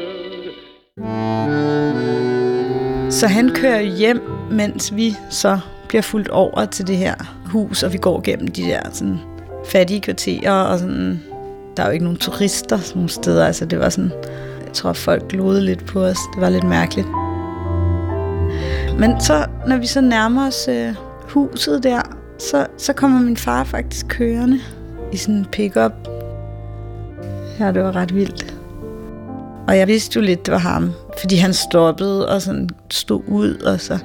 Så 3.09 3.27
han 3.27 3.49
kører 3.49 3.81
hjem, 3.81 4.21
mens 4.51 4.95
vi 4.95 5.15
så 5.29 5.59
bliver 5.87 6.01
fuldt 6.01 6.29
over 6.29 6.65
til 6.65 6.87
det 6.87 6.97
her 6.97 7.15
hus, 7.45 7.83
og 7.83 7.93
vi 7.93 7.97
går 7.97 8.21
gennem 8.21 8.47
de 8.47 8.61
der 8.61 8.79
sådan, 8.91 9.19
fattige 9.65 10.01
kvarterer, 10.01 10.51
og 10.51 10.79
sådan, 10.79 11.23
der 11.77 11.83
er 11.83 11.87
jo 11.87 11.93
ikke 11.93 12.05
nogen 12.05 12.19
turister 12.19 12.77
sådan 12.77 12.97
nogle 12.97 13.09
steder, 13.09 13.45
altså 13.45 13.65
det 13.65 13.79
var 13.79 13.89
sådan, 13.89 14.11
jeg 14.65 14.73
tror 14.73 14.93
folk 14.93 15.27
glodede 15.27 15.65
lidt 15.65 15.85
på 15.85 16.03
os, 16.03 16.17
det 16.33 16.41
var 16.41 16.49
lidt 16.49 16.63
mærkeligt. 16.63 17.07
Men 18.99 19.21
så, 19.21 19.45
når 19.67 19.77
vi 19.77 19.87
så 19.87 20.01
nærmer 20.01 20.47
os 20.47 20.67
øh, 20.67 20.95
huset 21.27 21.83
der, 21.83 22.22
så, 22.51 22.67
så 22.77 22.93
kommer 22.93 23.21
min 23.21 23.37
far 23.37 23.63
faktisk 23.63 24.07
kørende 24.07 24.59
i 25.11 25.17
sådan 25.17 25.35
en 25.35 25.45
pickup. 25.45 25.91
Ja, 27.59 27.71
det 27.71 27.83
var 27.83 27.95
ret 27.95 28.15
vildt. 28.15 28.55
Og 29.67 29.77
jeg 29.77 29.87
vidste 29.87 30.19
jo 30.19 30.25
lidt, 30.25 30.45
det 30.45 30.51
var 30.51 30.57
ham, 30.57 30.91
fordi 31.19 31.35
han 31.35 31.53
stoppede 31.53 32.29
og 32.29 32.41
sådan 32.41 32.69
stod 32.91 33.21
ud, 33.27 33.55
og 33.55 33.79
så... 33.79 33.99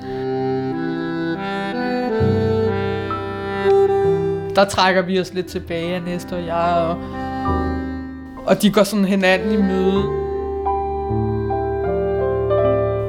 Der 4.56 4.64
trækker 4.64 5.02
vi 5.02 5.20
os 5.20 5.34
lidt 5.34 5.46
tilbage, 5.46 6.00
Næste 6.00 6.32
og 6.32 6.46
jeg, 6.46 6.74
og, 6.88 6.98
og 8.46 8.62
de 8.62 8.70
går 8.70 8.82
sådan 8.82 9.04
hinanden 9.04 9.52
i 9.52 9.56
møde. 9.56 10.04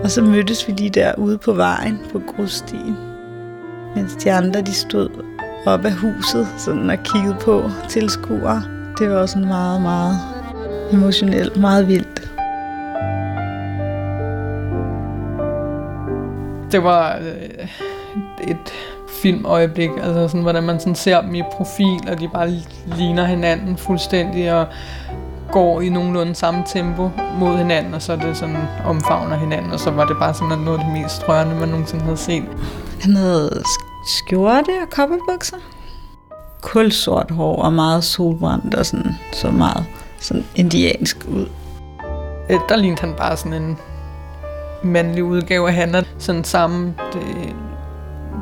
Og 0.03 0.12
så 0.12 0.21
mødtes 0.21 0.67
vi 0.67 0.74
lige 0.74 0.89
der 0.89 1.13
ude 1.17 1.38
på 1.38 1.53
vejen 1.53 2.00
på 2.12 2.21
grusstien, 2.36 2.95
mens 3.96 4.15
de 4.15 4.34
andre 4.34 4.62
de 4.62 4.74
stod 4.74 5.10
op 5.65 5.86
af 5.86 5.93
huset 5.93 6.48
sådan 6.58 6.89
og 6.89 6.98
kiggede 7.03 7.38
på 7.41 7.69
tilskuere. 7.89 8.63
Det 9.00 9.10
var 9.10 9.15
også 9.15 9.34
sådan 9.34 9.48
meget, 9.48 9.81
meget 9.81 10.19
emotionelt, 10.91 11.58
meget 11.58 11.88
vildt. 11.88 12.31
Det 16.72 16.84
var 16.84 17.17
øh, 17.17 17.67
et 18.48 18.74
filmøjeblik, 19.22 19.89
altså 20.01 20.27
sådan, 20.27 20.41
hvordan 20.41 20.63
man 20.63 20.79
sådan 20.79 20.96
ser 20.96 21.22
dem 21.22 21.36
i 21.36 21.43
profil, 21.51 22.10
og 22.12 22.19
de 22.19 22.27
bare 22.27 22.50
ligner 22.98 23.25
hinanden 23.25 23.77
fuldstændig, 23.77 24.53
og 24.53 24.67
går 25.51 25.81
i 25.81 25.89
nogenlunde 25.89 26.36
samme 26.36 26.63
tempo 26.65 27.12
mod 27.39 27.58
hinanden, 27.58 27.93
og 27.93 28.01
så 28.01 28.13
er 28.13 28.17
det 28.17 28.38
sådan 28.38 28.58
omfavner 28.86 29.38
hinanden, 29.38 29.72
og 29.72 29.79
så 29.79 29.91
var 29.91 30.05
det 30.05 30.17
bare 30.19 30.34
sådan 30.34 30.58
noget 30.58 30.79
af 30.79 30.86
det 30.86 30.93
mest 30.93 31.29
rørende, 31.29 31.55
man 31.55 31.69
nogensinde 31.69 32.03
havde 32.03 32.17
set. 32.17 32.46
Han 33.01 33.15
havde 33.15 33.50
sk- 33.65 34.18
skjorte 34.18 34.70
og 34.82 34.89
kopperbukser. 34.89 35.58
Kulsort 36.62 37.32
hår 37.32 37.62
og 37.62 37.74
meget 37.74 38.03
solbrændt 38.03 38.75
og 38.75 38.86
sådan, 38.86 39.12
så 39.34 39.51
meget 39.51 39.86
sådan 40.20 40.46
indiansk 40.56 41.18
ud. 41.27 41.46
Øh, 42.50 42.60
Der 42.70 42.75
lignede 42.75 43.01
han 43.01 43.13
bare 43.18 43.38
sådan 43.38 43.62
en 43.63 43.77
mandlig 44.84 45.24
udgave 45.24 45.68
af 45.68 45.74
Hanna. 45.74 46.03
Sådan 46.18 46.44
samme 46.44 46.94
det, 47.13 47.56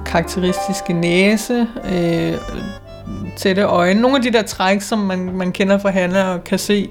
karakteristiske 0.05 0.93
næse, 0.93 1.67
øh, 1.93 2.33
tætte 3.37 3.61
øjne. 3.63 4.01
Nogle 4.01 4.17
af 4.17 4.23
de 4.23 4.31
der 4.33 4.41
træk, 4.41 4.81
som 4.81 4.99
man, 4.99 5.31
man 5.37 5.51
kender 5.51 5.77
fra 5.77 5.89
Hanna 5.89 6.23
og 6.33 6.43
kan 6.43 6.59
se 6.59 6.89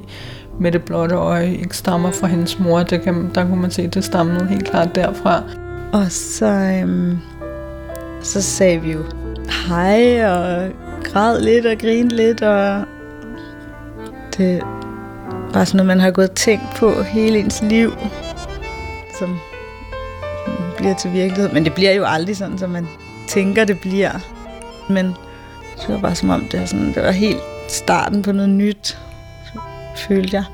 med 0.61 0.73
det 0.73 0.82
blotte 0.82 1.14
øje, 1.14 1.54
ikke 1.54 1.76
stammer 1.76 2.11
fra 2.11 2.26
hendes 2.26 2.58
mor. 2.58 2.82
Det 2.82 3.02
kan, 3.02 3.30
der 3.35 3.46
kunne 3.46 3.61
man 3.62 3.70
se, 3.70 3.82
at 3.82 3.94
det 3.94 4.04
stammede 4.04 4.46
helt 4.49 4.70
klart 4.70 4.94
derfra. 4.94 5.42
Og 5.92 6.11
så, 6.11 6.46
øhm, 6.46 7.18
så 8.23 8.42
sagde 8.42 8.80
vi 8.80 8.92
jo 8.92 9.04
hej 9.68 10.25
og 10.25 10.70
græd 11.04 11.40
lidt 11.40 11.66
og 11.66 11.78
grinede 11.78 12.16
lidt, 12.16 12.42
og 12.42 12.85
det 14.38 14.62
var 15.54 15.64
sådan 15.64 15.76
noget, 15.76 15.87
man 15.87 16.00
har 16.00 16.11
gået 16.11 16.30
og 16.30 16.37
tænkt 16.37 16.64
på 16.76 17.02
hele 17.02 17.38
ens 17.38 17.62
liv, 17.62 17.92
som 19.18 19.38
bliver 20.76 20.94
til 20.94 21.12
virkelighed. 21.12 21.52
Men 21.52 21.64
det 21.64 21.75
bliver 21.75 21.92
jo 21.92 22.04
aldrig 22.04 22.37
sådan, 22.37 22.58
som 22.58 22.70
man 22.70 22.88
tænker, 23.28 23.64
det 23.64 23.80
bliver. 23.80 24.11
Men 24.88 25.06
det 25.80 25.88
var 25.88 25.99
bare 25.99 26.14
som 26.14 26.30
om, 26.30 26.49
det 26.52 26.61
var, 26.61 26.66
sådan, 26.66 26.94
det 26.94 27.02
var 27.02 27.11
helt 27.11 27.40
starten 27.68 28.23
på 28.23 28.32
noget 28.32 28.50
nyt, 28.50 28.99
følte 29.96 30.37
jeg. 30.37 30.44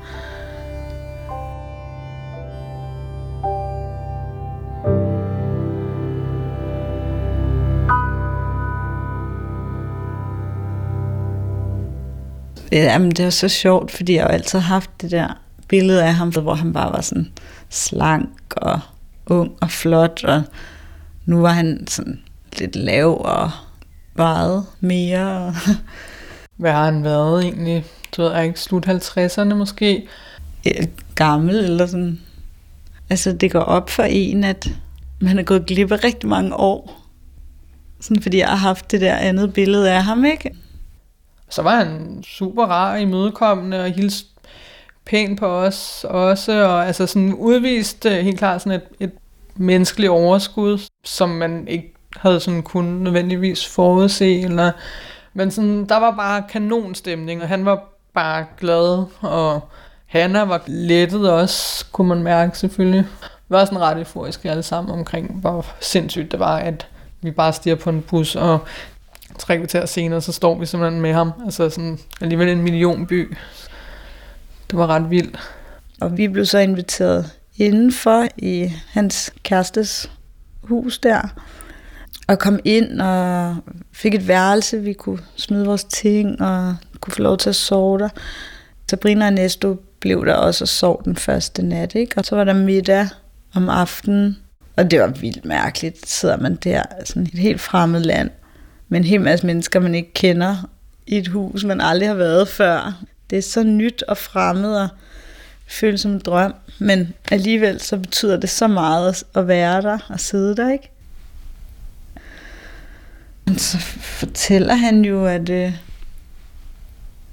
Jamen, 12.73 13.11
det 13.11 13.25
var 13.25 13.31
så 13.31 13.47
sjovt, 13.47 13.91
fordi 13.91 14.15
jeg 14.15 14.23
jo 14.23 14.27
altid 14.27 14.59
har 14.59 14.73
haft 14.73 15.01
det 15.01 15.11
der 15.11 15.39
billede 15.67 16.03
af 16.03 16.13
ham, 16.13 16.29
hvor 16.29 16.53
han 16.53 16.73
bare 16.73 16.93
var 16.93 17.01
sådan 17.01 17.31
slank 17.69 18.53
og 18.55 18.79
ung 19.25 19.51
og 19.61 19.71
flot, 19.71 20.23
og 20.23 20.43
nu 21.25 21.41
var 21.41 21.51
han 21.51 21.87
sådan 21.87 22.19
lidt 22.59 22.75
lav 22.75 23.21
og 23.25 23.51
vejet 24.15 24.65
mere. 24.79 25.55
Hvad 26.57 26.71
har 26.71 26.85
han 26.85 27.03
været 27.03 27.43
egentlig? 27.43 27.85
Du 28.17 28.21
ved, 28.21 28.31
er 28.31 28.41
ikke 28.41 28.59
slut 28.59 28.87
50'erne 28.87 29.53
måske? 29.53 30.07
Gammel 31.15 31.55
eller 31.55 31.85
sådan. 31.85 32.21
Altså, 33.09 33.31
det 33.33 33.51
går 33.51 33.59
op 33.59 33.89
for 33.89 34.03
en, 34.03 34.43
at 34.43 34.69
man 35.19 35.39
er 35.39 35.43
gået 35.43 35.65
glip 35.65 35.91
af 35.91 36.03
rigtig 36.03 36.29
mange 36.29 36.55
år. 36.55 37.01
Sådan, 37.99 38.23
fordi 38.23 38.37
jeg 38.37 38.47
har 38.47 38.55
haft 38.55 38.91
det 38.91 39.01
der 39.01 39.15
andet 39.15 39.53
billede 39.53 39.91
af 39.91 40.03
ham, 40.03 40.25
ikke? 40.25 40.51
Så 41.53 41.61
var 41.61 41.75
han 41.75 42.23
super 42.23 42.65
rar 42.65 42.91
og 42.91 43.01
imødekommende 43.01 43.81
og 43.81 43.91
hilste 43.91 44.29
pænt 45.05 45.39
på 45.39 45.45
os 45.45 46.05
også, 46.09 46.67
og 46.67 46.87
altså 46.87 47.07
sådan 47.07 47.33
udvist 47.33 48.05
øh, 48.05 48.11
helt 48.11 48.37
klart 48.37 48.61
sådan 48.61 48.81
et, 48.81 49.07
et 49.07 49.11
menneskeligt 49.55 50.09
overskud, 50.09 50.79
som 51.05 51.29
man 51.29 51.67
ikke 51.67 51.93
havde 52.17 52.39
sådan 52.39 52.63
kun 52.63 52.85
nødvendigvis 52.85 53.67
forudse, 53.67 54.41
eller, 54.41 54.71
men 55.33 55.51
sådan, 55.51 55.85
der 55.85 55.97
var 55.97 56.11
bare 56.11 56.43
kanonstemning, 56.49 57.41
og 57.41 57.47
han 57.47 57.65
var 57.65 57.83
bare 58.13 58.45
glad, 58.59 59.05
og 59.21 59.61
Hanna 60.05 60.43
var 60.43 60.63
lettet 60.67 61.31
også, 61.31 61.85
kunne 61.91 62.07
man 62.07 62.23
mærke 62.23 62.57
selvfølgelig. 62.57 63.05
Vi 63.49 63.55
var 63.55 63.65
sådan 63.65 63.81
ret 63.81 63.97
euforiske 63.97 64.49
alle 64.49 64.63
sammen 64.63 64.93
omkring, 64.93 65.39
hvor 65.39 65.65
sindssygt 65.79 66.31
det 66.31 66.39
var, 66.39 66.57
at 66.57 66.87
vi 67.21 67.31
bare 67.31 67.53
stiger 67.53 67.75
på 67.75 67.89
en 67.89 68.01
bus, 68.01 68.35
og 68.35 68.59
tre 69.39 69.57
kvarter 69.57 69.85
senere, 69.85 70.21
så 70.21 70.31
står 70.31 70.59
vi 70.59 70.65
simpelthen 70.65 71.01
med 71.01 71.13
ham. 71.13 71.31
Altså 71.45 71.69
sådan 71.69 71.99
alligevel 72.21 72.49
en 72.49 72.61
millionby. 72.61 73.35
Det 74.71 74.79
var 74.79 74.87
ret 74.87 75.09
vildt. 75.09 75.39
Og 76.01 76.17
vi 76.17 76.27
blev 76.27 76.45
så 76.45 76.57
inviteret 76.57 77.31
indenfor 77.57 78.27
i 78.37 78.73
hans 78.89 79.33
kærestes 79.43 80.11
hus 80.63 80.99
der, 80.99 81.21
og 82.27 82.39
kom 82.39 82.59
ind 82.65 83.01
og 83.01 83.55
fik 83.91 84.13
et 84.13 84.27
værelse, 84.27 84.81
vi 84.81 84.93
kunne 84.93 85.19
smide 85.35 85.65
vores 85.65 85.83
ting 85.83 86.41
og 86.41 86.75
kunne 86.99 87.13
få 87.13 87.21
lov 87.21 87.37
til 87.37 87.49
at 87.49 87.55
sove 87.55 87.99
der. 87.99 88.09
Sabrina 88.89 89.25
og 89.25 89.33
Nesto 89.33 89.75
blev 89.99 90.25
der 90.25 90.33
også 90.33 90.63
og 90.63 90.67
sov 90.67 91.01
den 91.05 91.15
første 91.15 91.65
nat, 91.65 91.95
ikke? 91.95 92.17
Og 92.17 92.25
så 92.25 92.35
var 92.35 92.43
der 92.43 92.53
middag 92.53 93.07
om 93.55 93.69
aftenen, 93.69 94.37
og 94.75 94.91
det 94.91 94.99
var 94.99 95.07
vildt 95.07 95.45
mærkeligt. 95.45 96.09
Så 96.09 96.19
sidder 96.19 96.37
man 96.37 96.55
der, 96.55 96.83
sådan 97.05 97.23
et 97.23 97.39
helt 97.39 97.61
fremmed 97.61 98.01
land, 98.01 98.29
med 98.93 98.99
en 98.99 99.07
hel 99.07 99.21
masse 99.21 99.45
mennesker, 99.45 99.79
man 99.79 99.95
ikke 99.95 100.13
kender, 100.13 100.69
i 101.07 101.17
et 101.17 101.27
hus, 101.27 101.63
man 101.63 101.81
aldrig 101.81 102.09
har 102.09 102.15
været 102.15 102.47
før. 102.47 103.03
Det 103.29 103.37
er 103.37 103.41
så 103.41 103.63
nyt 103.63 104.03
og 104.03 104.17
fremmed 104.17 104.75
og 104.75 104.87
føles 105.67 106.01
som 106.01 106.11
en 106.11 106.19
drøm, 106.19 106.53
men 106.79 107.13
alligevel 107.31 107.81
så 107.81 107.97
betyder 107.97 108.39
det 108.39 108.49
så 108.49 108.67
meget 108.67 109.23
at 109.35 109.47
være 109.47 109.81
der 109.81 109.97
og 110.09 110.19
sidde 110.19 110.55
der, 110.55 110.71
ikke? 110.71 110.89
Men 113.45 113.57
så 113.57 113.77
fortæller 113.99 114.73
han 114.73 115.05
jo, 115.05 115.25
at, 115.25 115.49
øh, 115.49 115.73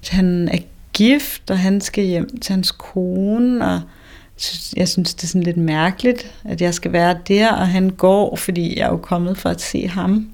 at 0.02 0.08
han 0.08 0.48
er 0.48 0.58
gift, 0.92 1.50
og 1.50 1.58
han 1.58 1.80
skal 1.80 2.04
hjem 2.04 2.40
til 2.40 2.52
hans 2.52 2.70
kone, 2.70 3.66
og 3.66 3.80
jeg 4.76 4.88
synes, 4.88 5.14
det 5.14 5.22
er 5.22 5.28
sådan 5.28 5.42
lidt 5.42 5.56
mærkeligt, 5.56 6.34
at 6.44 6.60
jeg 6.60 6.74
skal 6.74 6.92
være 6.92 7.18
der, 7.28 7.52
og 7.52 7.68
han 7.68 7.90
går, 7.90 8.36
fordi 8.36 8.78
jeg 8.78 8.86
er 8.86 8.90
jo 8.90 8.96
kommet 8.96 9.38
for 9.38 9.48
at 9.48 9.60
se 9.60 9.88
ham. 9.88 10.30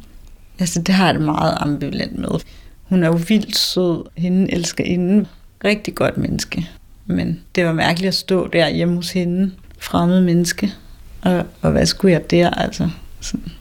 Altså, 0.58 0.82
det 0.82 0.94
har 0.94 1.06
jeg 1.06 1.14
det 1.14 1.22
meget 1.22 1.54
ambivalent 1.60 2.18
med. 2.18 2.28
Hun 2.82 3.02
er 3.02 3.06
jo 3.06 3.20
vildt 3.28 3.56
sød. 3.56 4.04
Hende 4.16 4.52
elsker 4.52 4.84
inden. 4.84 5.26
Rigtig 5.64 5.94
godt 5.94 6.18
menneske. 6.18 6.68
Men 7.06 7.40
det 7.54 7.66
var 7.66 7.72
mærkeligt 7.72 8.08
at 8.08 8.14
stå 8.14 8.48
der 8.48 8.68
hjemme 8.68 8.96
hos 8.96 9.10
hende. 9.10 9.52
Fremmed 9.78 10.20
menneske. 10.20 10.72
Og, 11.22 11.44
og 11.62 11.70
hvad 11.70 11.86
skulle 11.86 12.12
jeg 12.12 12.30
der, 12.30 12.50
altså? 12.50 12.88
Sådan. 13.20 13.52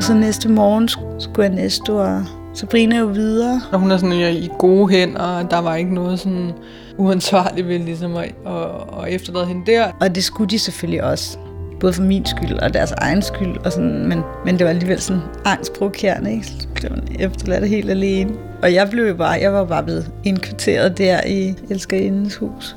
Så 0.00 0.14
næste 0.14 0.48
morgen 0.48 0.88
skulle 1.20 1.46
jeg 1.48 1.54
næste 1.54 1.92
og 1.92 2.24
Sabrina 2.58 2.98
jo 2.98 3.06
videre. 3.06 3.60
Og 3.72 3.78
hun 3.78 3.90
er 3.90 3.96
sådan 3.96 4.36
i 4.36 4.48
gode 4.58 4.88
hænder, 4.88 5.20
og 5.20 5.50
der 5.50 5.58
var 5.58 5.76
ikke 5.76 5.94
noget 5.94 6.20
sådan 6.20 6.52
uansvarligt 6.96 7.68
ved 7.68 7.78
ligesom 7.78 8.16
at, 8.16 8.34
at, 8.46 8.54
at 9.02 9.14
efterlade 9.14 9.46
hende 9.46 9.66
der. 9.66 9.92
Og 10.00 10.14
det 10.14 10.24
skulle 10.24 10.50
de 10.50 10.58
selvfølgelig 10.58 11.04
også. 11.04 11.38
Både 11.80 11.92
for 11.92 12.02
min 12.02 12.26
skyld 12.26 12.58
og 12.58 12.74
deres 12.74 12.92
egen 12.92 13.22
skyld. 13.22 13.56
Og 13.64 13.72
sådan, 13.72 14.08
men, 14.08 14.22
men 14.44 14.58
det 14.58 14.64
var 14.64 14.70
alligevel 14.70 15.00
sådan 15.00 15.22
angstprovokerende. 15.44 16.32
Ikke? 16.32 16.46
Så 16.46 16.68
blev 16.74 16.90
man 16.90 17.16
efterladt 17.18 17.68
helt 17.68 17.90
alene. 17.90 18.30
Og 18.62 18.74
jeg 18.74 18.90
blev 18.90 19.04
jo 19.04 19.14
bare, 19.14 19.38
jeg 19.40 19.52
var 19.52 19.64
bare 19.64 19.84
blevet 19.84 20.10
indkvarteret 20.24 20.98
der 20.98 21.20
i 21.26 21.54
Elskerindens 21.70 22.36
hus. 22.36 22.76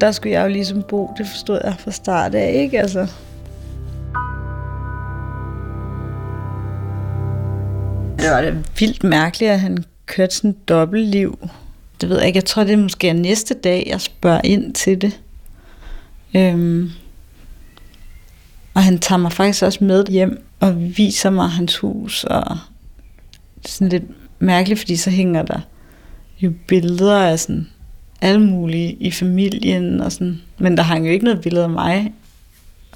Der 0.00 0.12
skulle 0.12 0.32
jeg 0.32 0.42
jo 0.42 0.48
ligesom 0.48 0.82
bo, 0.82 1.10
det 1.18 1.26
forstod 1.26 1.60
jeg 1.64 1.74
fra 1.78 1.90
start 1.90 2.34
af, 2.34 2.52
ikke? 2.54 2.80
Altså, 2.80 3.06
det 8.18 8.30
var 8.30 8.40
det 8.40 8.70
vildt 8.78 9.04
mærkeligt, 9.04 9.50
at 9.50 9.60
han 9.60 9.84
kørte 10.06 10.34
sådan 10.34 10.50
et 10.50 10.68
dobbeltliv. 10.68 11.48
Det 12.00 12.08
ved 12.08 12.18
jeg 12.18 12.26
ikke. 12.26 12.36
Jeg 12.36 12.44
tror, 12.44 12.64
det 12.64 12.72
er 12.72 12.76
måske 12.76 13.12
næste 13.12 13.54
dag, 13.54 13.86
jeg 13.86 14.00
spørger 14.00 14.40
ind 14.44 14.74
til 14.74 15.00
det. 15.00 15.20
Øhm. 16.34 16.90
Og 18.74 18.82
han 18.82 18.98
tager 18.98 19.18
mig 19.18 19.32
faktisk 19.32 19.62
også 19.62 19.84
med 19.84 20.06
hjem 20.06 20.44
og 20.60 20.96
viser 20.96 21.30
mig 21.30 21.50
hans 21.50 21.76
hus. 21.76 22.24
Og 22.24 22.58
det 23.58 23.64
er 23.64 23.68
sådan 23.68 23.88
lidt 23.88 24.04
mærkeligt, 24.38 24.80
fordi 24.80 24.96
så 24.96 25.10
hænger 25.10 25.42
der 25.42 25.60
jo 26.40 26.52
billeder 26.68 27.18
af 27.18 27.40
sådan 27.40 27.68
alle 28.20 28.40
mulige 28.40 28.92
i 28.92 29.10
familien. 29.10 30.00
Og 30.00 30.12
sådan. 30.12 30.40
Men 30.58 30.76
der 30.76 30.82
hang 30.82 31.06
jo 31.06 31.12
ikke 31.12 31.24
noget 31.24 31.40
billede 31.40 31.64
af 31.64 31.70
mig. 31.70 32.12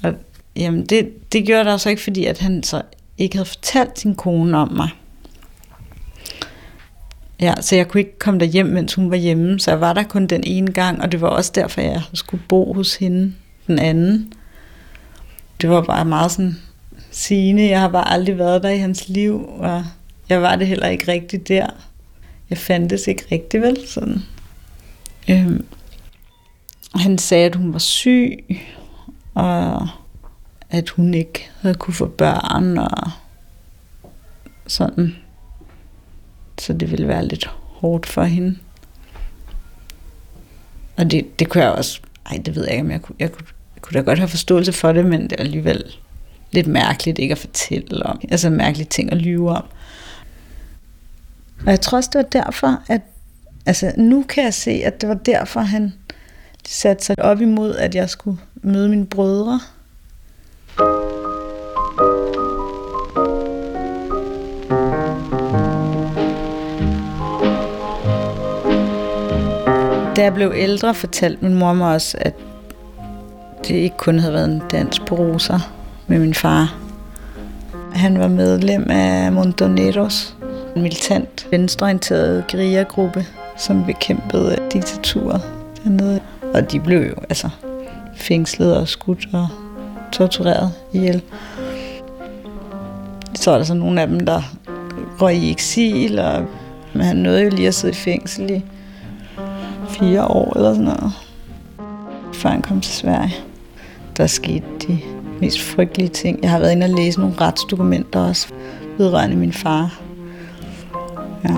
Og 0.03 0.13
jamen, 0.55 0.85
det, 0.85 1.31
det 1.33 1.45
gjorde 1.45 1.69
der 1.69 1.77
så 1.77 1.89
ikke, 1.89 2.01
fordi 2.01 2.25
at 2.25 2.39
han 2.39 2.63
så 2.63 2.81
ikke 3.17 3.35
havde 3.35 3.45
fortalt 3.45 3.99
sin 3.99 4.15
kone 4.15 4.57
om 4.57 4.71
mig. 4.71 4.89
Ja, 7.41 7.53
så 7.61 7.75
jeg 7.75 7.87
kunne 7.87 8.01
ikke 8.01 8.19
komme 8.19 8.39
der 8.39 8.45
hjem, 8.45 8.65
mens 8.65 8.93
hun 8.93 9.11
var 9.11 9.15
hjemme, 9.15 9.59
så 9.59 9.71
jeg 9.71 9.81
var 9.81 9.93
der 9.93 10.03
kun 10.03 10.27
den 10.27 10.43
ene 10.43 10.71
gang, 10.71 11.01
og 11.01 11.11
det 11.11 11.21
var 11.21 11.27
også 11.27 11.51
derfor, 11.55 11.81
jeg 11.81 12.01
skulle 12.13 12.43
bo 12.49 12.73
hos 12.73 12.95
hende 12.95 13.33
den 13.67 13.79
anden. 13.79 14.33
Det 15.61 15.69
var 15.69 15.81
bare 15.81 16.05
meget 16.05 16.31
sådan 16.31 16.57
sigende. 17.11 17.69
Jeg 17.69 17.79
har 17.79 17.87
bare 17.87 18.11
aldrig 18.11 18.37
været 18.37 18.63
der 18.63 18.69
i 18.69 18.77
hans 18.77 19.09
liv, 19.09 19.49
og 19.49 19.83
jeg 20.29 20.41
var 20.41 20.55
det 20.55 20.67
heller 20.67 20.87
ikke 20.87 21.11
rigtigt 21.11 21.47
der. 21.47 21.67
Jeg 22.49 22.57
fandtes 22.57 23.07
ikke 23.07 23.25
rigtig 23.31 23.61
vel, 23.61 23.77
sådan. 23.87 24.21
Øhm, 25.29 25.65
han 26.95 27.17
sagde, 27.17 27.45
at 27.45 27.55
hun 27.55 27.73
var 27.73 27.79
syg, 27.79 28.61
og 29.33 29.87
at 30.69 30.89
hun 30.89 31.13
ikke 31.13 31.49
havde 31.61 31.75
kunne 31.75 31.93
få 31.93 32.05
børn, 32.05 32.77
og 32.77 33.11
sådan 34.67 35.15
så 36.61 36.73
det 36.73 36.91
ville 36.91 37.07
være 37.07 37.25
lidt 37.25 37.45
hårdt 37.45 38.05
for 38.05 38.23
hende. 38.23 38.57
Og 40.97 41.11
det, 41.11 41.39
det 41.39 41.49
kunne 41.49 41.63
jeg 41.63 41.71
også, 41.71 41.99
ej 42.25 42.41
det 42.45 42.55
ved 42.55 42.63
jeg 42.63 42.71
ikke, 42.71 42.83
om 42.83 42.91
jeg 42.91 43.01
kunne, 43.01 43.15
jeg 43.19 43.31
kunne, 43.31 43.47
jeg 43.75 43.81
kunne 43.81 43.99
da 43.99 44.05
godt 44.05 44.19
have 44.19 44.27
forståelse 44.27 44.73
for 44.73 44.91
det, 44.91 45.05
men 45.05 45.21
det 45.21 45.31
er 45.31 45.43
alligevel 45.43 45.83
lidt 46.51 46.67
mærkeligt 46.67 47.19
ikke 47.19 47.31
at 47.31 47.37
fortælle 47.37 48.05
om. 48.05 48.19
Altså 48.31 48.49
mærkelige 48.49 48.87
ting 48.87 49.11
at 49.11 49.17
lyve 49.17 49.49
om. 49.49 49.63
Og 51.65 51.71
jeg 51.71 51.81
tror 51.81 51.97
også, 51.97 52.09
det 52.13 52.17
var 52.17 52.43
derfor, 52.43 52.83
at 52.87 53.01
altså 53.65 53.91
nu 53.97 54.25
kan 54.29 54.43
jeg 54.43 54.53
se, 54.53 54.71
at 54.71 55.01
det 55.01 55.09
var 55.09 55.15
derfor, 55.15 55.59
han 55.59 55.93
satte 56.67 57.05
sig 57.05 57.15
op 57.19 57.41
imod, 57.41 57.75
at 57.75 57.95
jeg 57.95 58.09
skulle 58.09 58.37
møde 58.55 58.89
mine 58.89 59.05
brødre. 59.05 59.59
Da 70.21 70.25
jeg 70.25 70.33
blev 70.33 70.53
ældre, 70.55 70.93
fortalte 70.93 71.43
min 71.43 71.53
mor 71.53 71.73
mig 71.73 71.93
også, 71.93 72.17
at 72.21 72.33
det 73.67 73.75
ikke 73.75 73.97
kun 73.97 74.19
havde 74.19 74.33
været 74.33 74.49
en 74.49 74.61
dans 74.71 74.99
på 74.99 75.15
roser 75.15 75.59
med 76.07 76.19
min 76.19 76.33
far. 76.33 76.75
Han 77.93 78.19
var 78.19 78.27
medlem 78.27 78.85
af 78.89 79.31
Montoneros, 79.31 80.35
en 80.75 80.81
militant 80.81 81.47
venstreorienteret 81.51 82.43
guerillagruppe, 82.51 83.25
som 83.57 83.85
bekæmpede 83.85 84.57
diktaturet 84.73 85.41
dernede. 85.83 86.19
Og 86.53 86.71
de 86.71 86.79
blev 86.79 87.01
jo 87.01 87.15
altså 87.29 87.49
fængslet 88.15 88.77
og 88.77 88.87
skudt 88.87 89.27
og 89.33 89.47
tortureret 90.11 90.71
ihjel. 90.93 91.21
Så 93.35 93.51
er 93.51 93.57
der 93.57 93.65
så 93.65 93.73
nogle 93.73 94.01
af 94.01 94.07
dem, 94.07 94.19
der 94.19 94.41
røg 95.21 95.35
i 95.35 95.51
eksil, 95.51 96.19
og 96.19 96.45
men 96.93 97.01
han 97.01 97.15
nåede 97.15 97.43
jo 97.43 97.49
lige 97.49 97.67
at 97.67 97.73
sidde 97.73 97.91
i 97.91 97.95
fængsel 97.95 98.51
i 98.51 98.63
fire 99.99 100.25
år 100.25 100.53
eller 100.55 100.73
sådan 100.73 100.83
noget, 100.83 101.11
før 102.33 102.49
han 102.49 102.61
kom 102.61 102.81
til 102.81 102.93
Sverige. 102.93 103.35
Der 104.17 104.27
skete 104.27 104.65
de 104.87 104.99
mest 105.41 105.61
frygtelige 105.61 106.09
ting. 106.09 106.39
Jeg 106.41 106.51
har 106.51 106.59
været 106.59 106.71
inde 106.71 106.85
og 106.85 106.89
læse 106.89 107.19
nogle 107.19 107.35
retsdokumenter 107.41 108.19
også 108.19 108.47
vedrørende 108.97 109.35
min 109.35 109.53
far. 109.53 109.99
Ja. 111.43 111.55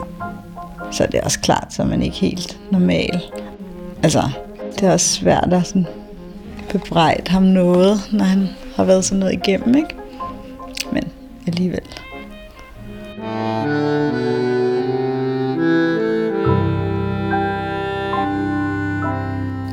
Så 0.91 1.05
det 1.05 1.15
er 1.15 1.23
også 1.23 1.39
klart, 1.39 1.73
så 1.73 1.81
er 1.81 1.87
man 1.87 2.01
ikke 2.01 2.17
helt 2.17 2.59
normal. 2.71 3.21
Altså, 4.03 4.21
det 4.75 4.83
er 4.83 4.93
også 4.93 5.07
svært 5.07 5.53
at 5.53 5.67
sådan 5.67 5.87
bebrejde 6.71 7.31
ham 7.31 7.43
noget, 7.43 8.09
når 8.11 8.25
han 8.25 8.47
har 8.75 8.83
været 8.83 9.05
sådan 9.05 9.19
noget 9.19 9.33
igennem, 9.33 9.75
ikke? 9.75 9.95
Men 10.91 11.03
alligevel. 11.47 11.81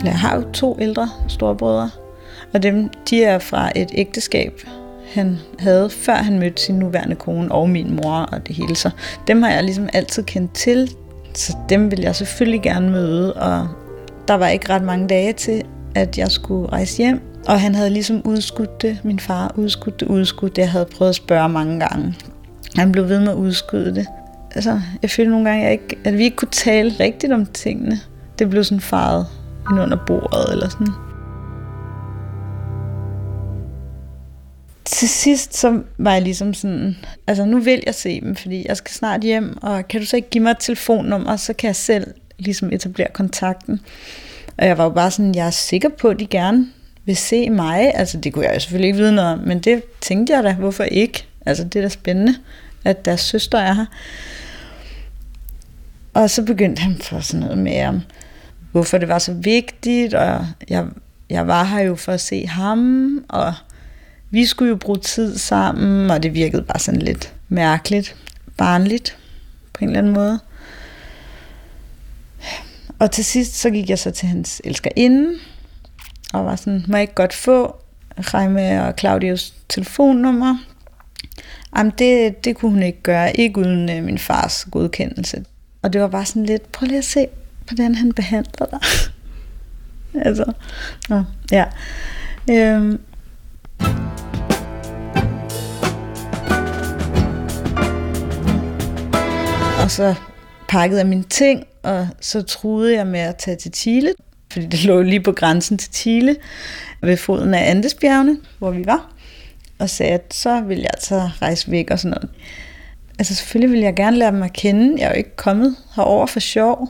Jeg 0.04 0.18
har 0.18 0.36
jo 0.36 0.42
to 0.52 0.76
ældre 0.80 1.08
storebrødre, 1.28 1.90
og 2.52 2.62
dem, 2.62 2.88
de 3.10 3.24
er 3.24 3.38
fra 3.38 3.72
et 3.76 3.90
ægteskab. 3.94 4.60
han 5.14 5.38
havde, 5.58 5.90
før 5.90 6.14
han 6.14 6.38
mødte 6.38 6.62
sin 6.62 6.74
nuværende 6.74 7.16
kone 7.16 7.52
og 7.52 7.70
min 7.70 7.96
mor 7.96 8.12
og 8.12 8.46
det 8.46 8.56
hele. 8.56 8.76
Så 8.76 8.90
dem 9.26 9.42
har 9.42 9.50
jeg 9.50 9.64
ligesom 9.64 9.88
altid 9.92 10.22
kendt 10.22 10.52
til, 10.54 10.90
så 11.34 11.56
dem 11.68 11.90
vil 11.90 12.00
jeg 12.00 12.16
selvfølgelig 12.16 12.62
gerne 12.62 12.90
møde. 12.90 13.34
Og 13.34 13.68
der 14.28 14.34
var 14.34 14.48
ikke 14.48 14.72
ret 14.72 14.82
mange 14.82 15.08
dage 15.08 15.32
til, 15.32 15.62
at 15.94 16.18
jeg 16.18 16.30
skulle 16.30 16.68
rejse 16.68 16.96
hjem. 16.96 17.20
Og 17.48 17.60
han 17.60 17.74
havde 17.74 17.90
ligesom 17.90 18.22
udskudt 18.24 18.82
det, 18.82 18.98
min 19.04 19.18
far 19.18 19.54
udskudt 19.56 20.00
det, 20.00 20.08
udskudt 20.08 20.56
det. 20.56 20.62
Jeg 20.62 20.70
havde 20.70 20.86
prøvet 20.96 21.08
at 21.08 21.14
spørge 21.14 21.48
mange 21.48 21.80
gange. 21.80 22.14
Han 22.76 22.92
blev 22.92 23.08
ved 23.08 23.20
med 23.20 23.28
at 23.28 23.34
udskyde 23.34 23.94
det. 23.94 24.06
Altså, 24.54 24.80
jeg 25.02 25.10
følte 25.10 25.30
nogle 25.30 25.48
gange, 25.48 25.64
at, 25.64 25.64
jeg 25.64 25.72
ikke, 25.72 25.98
at 26.04 26.18
vi 26.18 26.24
ikke 26.24 26.36
kunne 26.36 26.50
tale 26.50 26.94
rigtigt 27.00 27.32
om 27.32 27.46
tingene. 27.46 28.00
Det 28.38 28.50
blev 28.50 28.64
sådan 28.64 28.80
faret 28.80 29.26
ind 29.70 29.80
under 29.80 29.96
bordet 30.06 30.52
eller 30.52 30.68
sådan. 30.68 30.86
Til 34.84 35.08
sidst 35.08 35.56
så 35.56 35.82
var 35.98 36.12
jeg 36.12 36.22
ligesom 36.22 36.54
sådan, 36.54 36.96
altså 37.26 37.44
nu 37.44 37.58
vil 37.58 37.82
jeg 37.86 37.94
se 37.94 38.20
dem, 38.20 38.36
fordi 38.36 38.68
jeg 38.68 38.76
skal 38.76 38.94
snart 38.94 39.20
hjem, 39.20 39.62
og 39.62 39.88
kan 39.88 40.00
du 40.00 40.06
så 40.06 40.16
ikke 40.16 40.30
give 40.30 40.44
mig 40.44 40.50
et 40.50 40.56
telefonnummer, 40.60 41.36
så 41.36 41.52
kan 41.52 41.66
jeg 41.66 41.76
selv 41.76 42.14
ligesom 42.38 42.72
etablere 42.72 43.08
kontakten. 43.12 43.80
Og 44.58 44.66
jeg 44.66 44.78
var 44.78 44.84
jo 44.84 44.90
bare 44.90 45.10
sådan, 45.10 45.34
jeg 45.34 45.46
er 45.46 45.50
sikker 45.50 45.88
på, 45.88 46.08
at 46.08 46.18
de 46.18 46.26
gerne 46.26 46.66
vil 47.04 47.16
se 47.16 47.50
mig. 47.50 47.94
Altså 47.94 48.18
det 48.18 48.32
kunne 48.32 48.44
jeg 48.44 48.54
jo 48.54 48.60
selvfølgelig 48.60 48.86
ikke 48.86 48.98
vide 48.98 49.12
noget 49.12 49.32
om, 49.32 49.38
men 49.38 49.58
det 49.58 49.82
tænkte 50.00 50.32
jeg 50.32 50.44
da, 50.44 50.52
hvorfor 50.52 50.84
ikke? 50.84 51.26
Altså 51.46 51.64
det 51.64 51.76
er 51.76 51.82
da 51.82 51.88
spændende, 51.88 52.34
at 52.84 53.04
deres 53.04 53.20
søster 53.20 53.58
er 53.58 53.72
her. 53.72 53.86
Og 56.14 56.30
så 56.30 56.42
begyndte 56.42 56.82
han 56.82 56.96
for 57.02 57.20
sådan 57.20 57.40
noget 57.40 57.58
med, 57.58 57.84
om 57.84 58.00
hvorfor 58.72 58.98
det 58.98 59.08
var 59.08 59.18
så 59.18 59.32
vigtigt, 59.32 60.14
og 60.14 60.46
jeg, 60.68 60.86
jeg 61.30 61.46
var 61.46 61.64
her 61.64 61.80
jo 61.80 61.96
for 61.96 62.12
at 62.12 62.20
se 62.20 62.46
ham, 62.46 63.24
og 63.28 63.54
vi 64.30 64.46
skulle 64.46 64.68
jo 64.68 64.76
bruge 64.76 64.98
tid 64.98 65.38
sammen, 65.38 66.10
og 66.10 66.22
det 66.22 66.34
virkede 66.34 66.62
bare 66.62 66.78
sådan 66.78 67.02
lidt 67.02 67.34
mærkeligt, 67.48 68.16
barnligt 68.56 69.18
på 69.72 69.84
en 69.84 69.88
eller 69.88 69.98
anden 69.98 70.14
måde. 70.14 70.40
Og 72.98 73.10
til 73.10 73.24
sidst 73.24 73.54
så 73.54 73.70
gik 73.70 73.90
jeg 73.90 73.98
så 73.98 74.10
til 74.10 74.28
hans 74.28 74.62
elskerinde, 74.64 75.30
og 76.32 76.44
var 76.44 76.56
sådan, 76.56 76.84
må 76.88 76.96
jeg 76.96 77.02
ikke 77.02 77.14
godt 77.14 77.34
få 77.34 77.76
Reime 78.18 78.86
og 78.86 78.94
Claudius 78.98 79.54
telefonnummer? 79.68 80.56
Jamen 81.76 81.92
det, 81.98 82.44
det 82.44 82.56
kunne 82.56 82.70
hun 82.70 82.82
ikke 82.82 83.02
gøre, 83.02 83.36
ikke 83.36 83.60
uden 83.60 83.90
øh, 83.90 84.04
min 84.04 84.18
fars 84.18 84.66
godkendelse. 84.70 85.44
Og 85.82 85.92
det 85.92 86.00
var 86.00 86.08
bare 86.08 86.26
sådan 86.26 86.46
lidt, 86.46 86.72
prøv 86.72 86.86
lige 86.86 86.98
at 86.98 87.04
se, 87.04 87.26
hvordan 87.70 87.94
han 87.94 88.12
behandler 88.12 88.66
dig. 88.66 88.80
altså, 90.26 90.52
nå, 91.08 91.22
ja. 91.52 91.64
Øhm. 92.50 93.00
Og 99.82 99.90
så 99.90 100.14
pakkede 100.68 101.00
jeg 101.00 101.06
mine 101.08 101.22
ting, 101.22 101.64
og 101.82 102.08
så 102.20 102.42
troede 102.42 102.94
jeg 102.94 103.06
med 103.06 103.20
at 103.20 103.36
tage 103.36 103.56
til 103.56 103.72
Chile, 103.74 104.14
fordi 104.52 104.66
det 104.66 104.84
lå 104.84 105.02
lige 105.02 105.20
på 105.20 105.32
grænsen 105.32 105.78
til 105.78 105.92
Chile, 105.92 106.36
ved 107.02 107.16
foden 107.16 107.54
af 107.54 107.70
Andesbjergene, 107.70 108.36
hvor 108.58 108.70
vi 108.70 108.86
var, 108.86 109.10
og 109.78 109.90
sagde, 109.90 110.12
at 110.12 110.34
så 110.34 110.60
ville 110.60 110.82
jeg 110.82 110.90
altså 110.94 111.30
rejse 111.42 111.70
væk 111.70 111.90
og 111.90 111.98
sådan 111.98 112.10
noget. 112.10 112.30
Altså 113.18 113.34
selvfølgelig 113.34 113.70
ville 113.70 113.84
jeg 113.84 113.94
gerne 113.96 114.16
lære 114.16 114.32
dem 114.32 114.42
at 114.42 114.52
kende. 114.52 115.00
Jeg 115.00 115.06
er 115.06 115.10
jo 115.10 115.16
ikke 115.16 115.36
kommet 115.36 115.76
herover 115.96 116.26
for 116.26 116.40
sjov. 116.40 116.88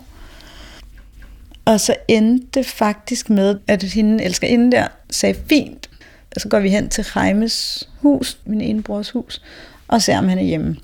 Og 1.71 1.81
så 1.81 1.95
endte 2.09 2.47
det 2.55 2.67
faktisk 2.67 3.31
med, 3.31 3.59
at 3.67 3.83
hende 3.83 4.25
elsker 4.25 4.49
inden 4.49 4.73
der 4.73 4.89
sagde, 5.11 5.35
fint, 5.49 5.91
så 6.37 6.49
går 6.49 6.61
vi 6.61 6.69
hen 6.69 6.89
til 6.89 7.05
Reimes 7.05 7.89
hus, 8.01 8.39
min 8.45 8.61
ene 8.61 8.83
brors 8.83 9.11
hus, 9.11 9.43
og 9.89 10.03
ser, 10.03 10.19
om 10.19 10.29
han 10.29 10.39
er 10.39 10.43
hjemme. 10.43 10.77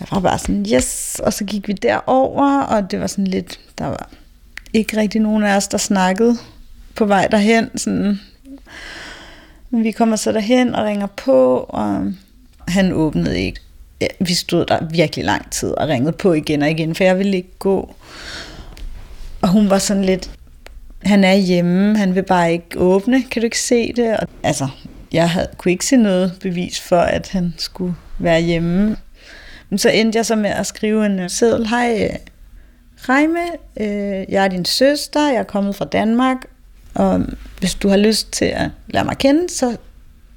Jeg 0.00 0.08
var 0.10 0.20
bare 0.20 0.38
sådan, 0.38 0.66
yes, 0.74 1.20
og 1.24 1.32
så 1.32 1.44
gik 1.44 1.68
vi 1.68 1.72
derover, 1.72 2.60
og 2.60 2.90
det 2.90 3.00
var 3.00 3.06
sådan 3.06 3.26
lidt, 3.26 3.60
der 3.78 3.86
var 3.86 4.10
ikke 4.72 4.96
rigtig 4.96 5.20
nogen 5.20 5.44
af 5.44 5.56
os, 5.56 5.68
der 5.68 5.78
snakkede 5.78 6.36
på 6.94 7.04
vej 7.04 7.26
derhen. 7.26 7.78
Sådan. 7.78 8.20
Vi 9.70 9.90
kommer 9.90 10.16
så 10.16 10.32
derhen 10.32 10.74
og 10.74 10.84
ringer 10.84 11.06
på, 11.06 11.66
og 11.68 12.12
han 12.68 12.92
åbnede 12.92 13.40
ikke. 13.40 13.60
Vi 14.20 14.34
stod 14.34 14.66
der 14.66 14.86
virkelig 14.90 15.24
lang 15.24 15.50
tid 15.50 15.70
og 15.70 15.88
ringede 15.88 16.12
på 16.12 16.32
igen 16.32 16.62
og 16.62 16.70
igen, 16.70 16.94
for 16.94 17.04
jeg 17.04 17.18
ville 17.18 17.36
ikke 17.36 17.58
gå. 17.58 17.94
Og 19.42 19.48
hun 19.48 19.70
var 19.70 19.78
sådan 19.78 20.04
lidt, 20.04 20.30
han 21.04 21.24
er 21.24 21.34
hjemme, 21.34 21.98
han 21.98 22.14
vil 22.14 22.22
bare 22.22 22.52
ikke 22.52 22.78
åbne, 22.78 23.22
kan 23.22 23.42
du 23.42 23.44
ikke 23.44 23.60
se 23.60 23.92
det? 23.92 24.16
Og, 24.16 24.28
altså, 24.42 24.68
jeg 25.12 25.30
havde, 25.30 25.48
kunne 25.56 25.72
ikke 25.72 25.86
se 25.86 25.96
noget 25.96 26.32
bevis 26.40 26.80
for, 26.80 26.98
at 26.98 27.28
han 27.28 27.54
skulle 27.58 27.94
være 28.18 28.40
hjemme. 28.40 28.96
Men 29.70 29.78
så 29.78 29.90
endte 29.90 30.16
jeg 30.16 30.26
så 30.26 30.36
med 30.36 30.50
at 30.50 30.66
skrive 30.66 31.06
en 31.06 31.18
øh, 31.18 31.30
seddel. 31.30 31.66
Hej, 31.66 32.10
øh, 32.10 32.16
Reime, 33.08 33.40
øh, 33.80 34.32
jeg 34.32 34.44
er 34.44 34.48
din 34.48 34.64
søster, 34.64 35.28
jeg 35.28 35.36
er 35.36 35.42
kommet 35.42 35.76
fra 35.76 35.84
Danmark, 35.84 36.36
og 36.94 37.22
hvis 37.58 37.74
du 37.74 37.88
har 37.88 37.96
lyst 37.96 38.32
til 38.32 38.44
at 38.44 38.70
lære 38.88 39.04
mig 39.04 39.18
kende, 39.18 39.48
så 39.48 39.76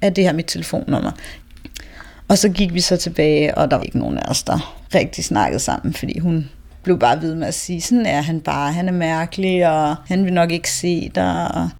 er 0.00 0.10
det 0.10 0.24
her 0.24 0.32
mit 0.32 0.46
telefonnummer. 0.46 1.12
Og 2.28 2.38
så 2.38 2.48
gik 2.48 2.74
vi 2.74 2.80
så 2.80 2.96
tilbage, 2.96 3.58
og 3.58 3.70
der 3.70 3.76
var 3.76 3.84
ikke 3.84 3.98
nogen 3.98 4.18
af 4.18 4.30
os, 4.30 4.42
der 4.42 4.76
rigtig 4.94 5.24
snakkede 5.24 5.60
sammen, 5.60 5.94
fordi 5.94 6.18
hun 6.18 6.48
blev 6.86 6.98
bare 6.98 7.22
ved 7.22 7.34
med 7.34 7.46
at 7.46 7.54
sige, 7.54 7.80
sådan 7.80 8.06
er 8.06 8.20
han 8.20 8.40
bare, 8.40 8.72
han 8.72 8.88
er 8.88 8.92
mærkelig, 8.92 9.68
og 9.68 9.96
han 10.06 10.24
vil 10.24 10.32
nok 10.32 10.52
ikke 10.52 10.70
se 10.70 11.10
dig. 11.14 11.48
Og 11.54 11.70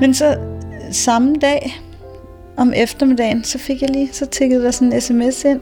Men 0.00 0.14
så 0.14 0.36
samme 0.90 1.34
dag, 1.34 1.80
om 2.56 2.72
eftermiddagen, 2.76 3.44
så 3.44 3.58
fik 3.58 3.82
jeg 3.82 3.90
lige, 3.90 4.08
så 4.12 4.26
tikkede 4.26 4.64
der 4.64 4.70
sådan 4.70 4.92
en 4.92 5.00
sms 5.00 5.44
ind 5.44 5.60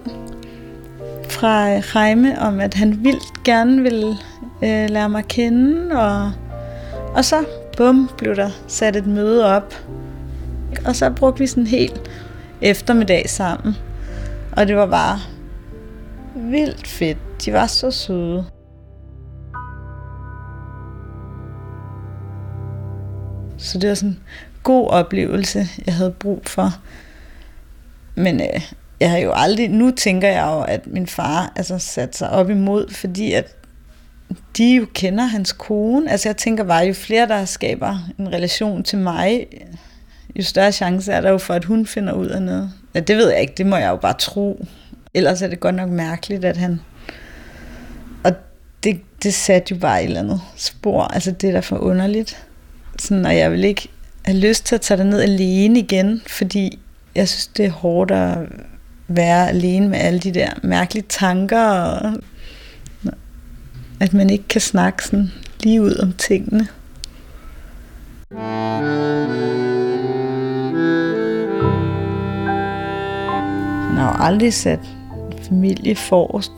fra 1.28 1.74
øh, 1.74 1.78
Reime 1.78 2.40
om, 2.40 2.60
at 2.60 2.74
han 2.74 3.04
vildt 3.04 3.44
gerne 3.44 3.82
ville 3.82 4.08
øh, 4.62 4.90
lære 4.90 5.08
mig 5.08 5.18
at 5.18 5.28
kende, 5.28 6.00
og, 6.00 6.32
og 7.14 7.24
så, 7.24 7.44
bum, 7.76 8.10
blev 8.18 8.36
der 8.36 8.50
sat 8.66 8.96
et 8.96 9.06
møde 9.06 9.56
op. 9.56 9.74
Og 10.86 10.96
så 10.96 11.10
brugte 11.10 11.38
vi 11.38 11.46
sådan 11.46 11.62
en 11.62 11.66
hel 11.66 11.92
eftermiddag 12.66 13.30
sammen. 13.30 13.74
Og 14.52 14.68
det 14.68 14.76
var 14.76 14.86
bare 14.86 15.20
vildt 16.34 16.86
fedt. 16.86 17.18
De 17.44 17.52
var 17.52 17.66
så 17.66 17.90
søde. 17.90 18.44
Så 23.58 23.78
det 23.78 23.88
var 23.88 23.94
sådan 23.94 24.08
en 24.08 24.20
god 24.62 24.88
oplevelse, 24.88 25.66
jeg 25.86 25.94
havde 25.94 26.10
brug 26.10 26.42
for. 26.46 26.70
Men 28.14 28.40
øh, 28.40 28.60
jeg 29.00 29.10
har 29.10 29.18
jo 29.18 29.32
aldrig, 29.34 29.68
nu 29.68 29.90
tænker 29.90 30.28
jeg 30.28 30.46
jo, 30.46 30.60
at 30.60 30.86
min 30.86 31.06
far 31.06 31.52
altså 31.56 31.78
satte 31.78 32.18
sig 32.18 32.30
op 32.30 32.50
imod, 32.50 32.90
fordi 32.90 33.32
at 33.32 33.56
de 34.56 34.74
jo 34.74 34.86
kender 34.94 35.24
hans 35.24 35.52
kone. 35.52 36.10
Altså 36.10 36.28
jeg 36.28 36.36
tænker 36.36 36.64
bare, 36.64 36.86
jo 36.86 36.94
flere 36.94 37.28
der 37.28 37.44
skaber 37.44 37.98
en 38.18 38.32
relation 38.32 38.82
til 38.82 38.98
mig, 38.98 39.46
jo 40.38 40.42
større 40.42 40.72
chance 40.72 41.12
er 41.12 41.20
der 41.20 41.30
jo 41.30 41.38
for, 41.38 41.54
at 41.54 41.64
hun 41.64 41.86
finder 41.86 42.12
ud 42.12 42.26
af 42.26 42.42
noget. 42.42 42.72
Ja, 42.94 43.00
det 43.00 43.16
ved 43.16 43.30
jeg 43.30 43.40
ikke, 43.40 43.54
det 43.56 43.66
må 43.66 43.76
jeg 43.76 43.88
jo 43.88 43.96
bare 43.96 44.14
tro. 44.18 44.66
Ellers 45.14 45.42
er 45.42 45.48
det 45.48 45.60
godt 45.60 45.74
nok 45.74 45.88
mærkeligt, 45.88 46.44
at 46.44 46.56
han... 46.56 46.80
Og 48.24 48.32
det, 48.84 49.00
det 49.22 49.34
satte 49.34 49.74
jo 49.74 49.80
bare 49.80 50.02
et 50.02 50.06
eller 50.06 50.20
andet 50.20 50.40
spor. 50.56 51.02
Altså 51.02 51.30
det 51.30 51.48
er 51.48 51.52
da 51.52 51.60
for 51.60 51.78
underligt. 51.78 52.46
Sådan, 52.98 53.26
og 53.26 53.36
jeg 53.36 53.52
vil 53.52 53.64
ikke 53.64 53.88
have 54.24 54.38
lyst 54.38 54.66
til 54.66 54.74
at 54.74 54.80
tage 54.80 55.04
ned 55.04 55.20
alene 55.20 55.78
igen, 55.78 56.22
fordi 56.26 56.78
jeg 57.14 57.28
synes, 57.28 57.46
det 57.46 57.66
er 57.66 57.70
hårdt 57.70 58.10
at 58.10 58.38
være 59.08 59.48
alene 59.48 59.88
med 59.88 59.98
alle 59.98 60.18
de 60.18 60.34
der 60.34 60.50
mærkelige 60.62 61.04
tanker, 61.08 61.62
og 61.62 62.12
at 64.00 64.14
man 64.14 64.30
ikke 64.30 64.48
kan 64.48 64.60
snakke 64.60 65.04
sådan 65.04 65.32
lige 65.62 65.82
ud 65.82 65.94
om 65.94 66.12
tingene. 66.12 66.68
Han 68.32 69.45
har 74.06 74.18
jo 74.18 74.24
aldrig 74.24 74.54
sat 74.54 74.80
familie 75.48 75.96
forrest. 75.96 76.52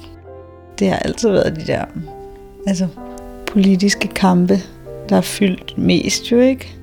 Det 0.79 0.89
har 0.89 0.97
altid 0.97 1.31
været 1.31 1.57
de 1.57 1.67
der 1.67 1.85
altså, 2.67 2.87
politiske 3.47 4.09
kampe, 4.09 4.59
der 5.09 5.17
er 5.17 5.21
fyldt 5.21 5.79
mest 5.79 6.33
jo 6.33 6.39
ikke. 6.39 6.75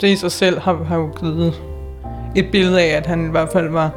Det 0.00 0.08
i 0.08 0.16
sig 0.16 0.32
selv 0.32 0.60
har, 0.60 0.84
har 0.84 0.96
jo 0.96 1.10
givet 1.20 1.54
et 2.36 2.46
billede 2.52 2.80
af, 2.80 2.96
at 2.96 3.06
han 3.06 3.26
i 3.26 3.30
hvert 3.30 3.48
fald 3.52 3.68
var, 3.68 3.90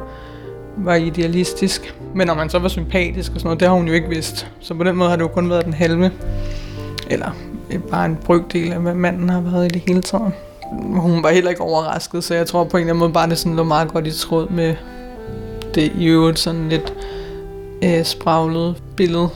var 0.76 0.94
idealistisk. 0.94 1.96
Men 2.14 2.30
om 2.30 2.38
han 2.38 2.50
så 2.50 2.58
var 2.58 2.68
sympatisk 2.68 3.32
og 3.32 3.40
sådan 3.40 3.46
noget, 3.46 3.60
det 3.60 3.68
har 3.68 3.74
hun 3.74 3.88
jo 3.88 3.94
ikke 3.94 4.08
vidst. 4.08 4.50
Så 4.60 4.74
på 4.74 4.84
den 4.84 4.96
måde 4.96 5.08
har 5.08 5.16
det 5.16 5.22
jo 5.22 5.28
kun 5.28 5.50
været 5.50 5.64
den 5.64 5.72
halve. 5.72 6.10
Eller 7.10 7.30
øh, 7.70 7.80
bare 7.80 8.06
en 8.06 8.18
brygdel 8.24 8.72
af, 8.72 8.80
hvad 8.80 8.94
manden 8.94 9.28
har 9.28 9.40
været 9.40 9.64
i 9.64 9.68
det 9.68 9.82
hele 9.86 10.02
taget. 10.02 10.32
Hun 10.82 11.22
var 11.22 11.30
heller 11.30 11.50
ikke 11.50 11.62
overrasket, 11.62 12.24
så 12.24 12.34
jeg 12.34 12.46
tror 12.46 12.64
på 12.64 12.76
en 12.76 12.80
eller 12.80 12.92
anden 12.92 13.00
måde 13.00 13.12
bare, 13.12 13.28
det 13.28 13.38
sådan 13.38 13.56
lå 13.56 13.64
meget 13.64 13.92
godt 13.92 14.06
i 14.06 14.18
tråd 14.18 14.50
med 14.50 14.74
det 15.74 15.92
i 15.98 16.06
øvrigt 16.06 16.38
sådan 16.38 16.68
lidt 16.68 16.94
øh, 17.84 18.04
spraglet 18.04 18.82
billede. 18.96 19.28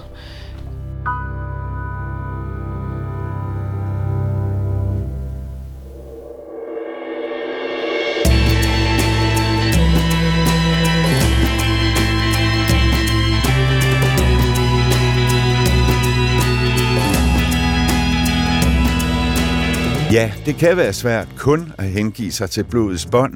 Ja, 20.13 20.33
det 20.47 20.57
kan 20.57 20.77
være 20.77 20.93
svært 20.93 21.29
kun 21.37 21.73
at 21.79 21.85
hengive 21.85 22.33
sig 22.33 22.51
til 22.51 22.65
blodets 22.65 23.07
bånd, 23.07 23.35